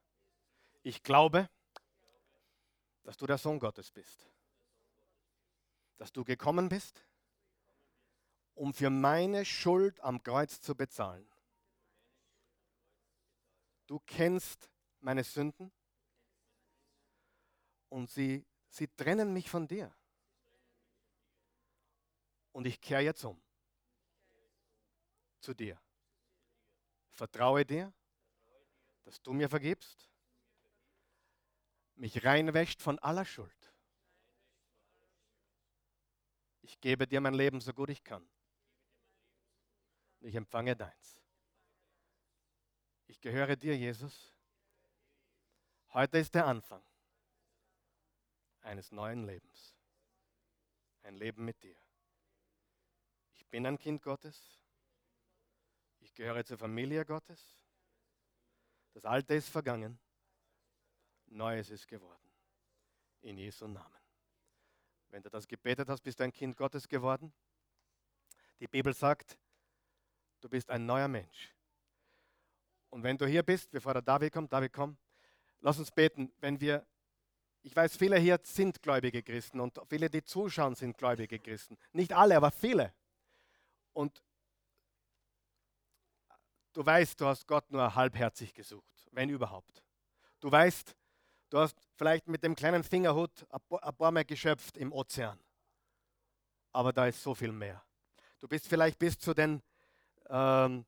[0.82, 1.48] ich glaube,
[3.04, 4.28] dass du der Sohn Gottes bist,
[5.98, 7.00] dass du gekommen bist,
[8.56, 11.28] um für meine Schuld am Kreuz zu bezahlen.
[13.86, 14.70] Du kennst
[15.00, 15.72] meine Sünden
[17.88, 19.94] und sie, sie trennen mich von dir.
[22.52, 23.40] Und ich kehre jetzt um
[25.40, 25.80] zu dir.
[27.12, 27.92] Vertraue dir,
[29.04, 30.10] dass du mir vergibst,
[31.94, 33.72] mich reinwäscht von aller Schuld.
[36.62, 38.28] Ich gebe dir mein Leben so gut ich kann.
[40.18, 41.25] Und ich empfange deins.
[43.06, 44.34] Ich gehöre dir, Jesus.
[45.92, 46.82] Heute ist der Anfang
[48.60, 49.74] eines neuen Lebens.
[51.02, 51.76] Ein Leben mit dir.
[53.34, 54.60] Ich bin ein Kind Gottes.
[56.00, 57.58] Ich gehöre zur Familie Gottes.
[58.92, 59.98] Das Alte ist vergangen.
[61.26, 62.30] Neues ist geworden.
[63.22, 64.00] In Jesu Namen.
[65.08, 67.32] Wenn du das gebetet hast, bist du ein Kind Gottes geworden.
[68.58, 69.38] Die Bibel sagt,
[70.40, 71.55] du bist ein neuer Mensch.
[72.96, 74.96] Und wenn du hier bist, bevor der David kommt, David komm,
[75.60, 76.86] lass uns beten, wenn wir,
[77.60, 81.76] ich weiß, viele hier sind gläubige Christen und viele, die zuschauen, sind gläubige Christen.
[81.92, 82.94] Nicht alle, aber viele.
[83.92, 84.24] Und
[86.72, 89.84] du weißt, du hast Gott nur halbherzig gesucht, wenn überhaupt.
[90.40, 90.96] Du weißt,
[91.50, 95.38] du hast vielleicht mit dem kleinen Fingerhut ein paar Mal geschöpft im Ozean.
[96.72, 97.84] Aber da ist so viel mehr.
[98.40, 99.62] Du bist vielleicht bis zu den
[100.30, 100.86] ähm,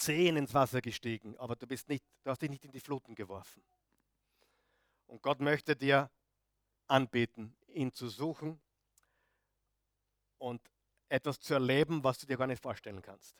[0.00, 3.14] Zehen ins Wasser gestiegen, aber du, bist nicht, du hast dich nicht in die Fluten
[3.14, 3.62] geworfen.
[5.06, 6.10] Und Gott möchte dir
[6.86, 8.58] anbieten, ihn zu suchen
[10.38, 10.62] und
[11.10, 13.36] etwas zu erleben, was du dir gar nicht vorstellen kannst.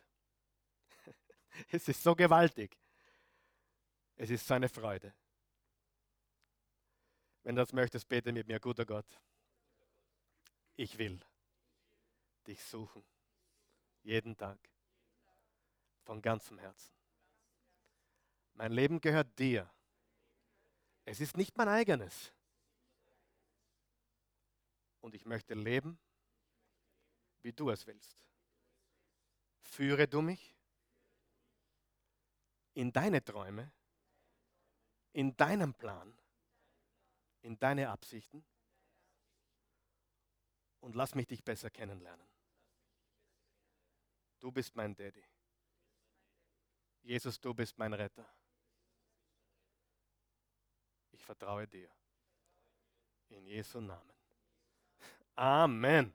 [1.71, 2.77] Es ist so gewaltig.
[4.15, 5.15] Es ist seine Freude.
[7.43, 9.19] Wenn du das möchtest, bete mit mir, guter Gott.
[10.75, 11.19] Ich will
[12.45, 13.03] dich suchen.
[14.03, 14.70] Jeden Tag.
[16.03, 16.93] Von ganzem Herzen.
[18.53, 19.69] Mein Leben gehört dir.
[21.05, 22.33] Es ist nicht mein eigenes.
[24.99, 25.99] Und ich möchte leben,
[27.41, 28.23] wie du es willst.
[29.61, 30.55] Führe du mich
[32.73, 33.71] in deine Träume,
[35.13, 36.13] in deinem Plan,
[37.41, 38.43] in deine Absichten
[40.79, 42.27] und lass mich dich besser kennenlernen.
[44.39, 45.23] Du bist mein Daddy.
[47.03, 48.25] Jesus, du bist mein Retter.
[51.11, 51.89] Ich vertraue dir.
[53.29, 54.13] In Jesu Namen.
[55.35, 56.13] Amen.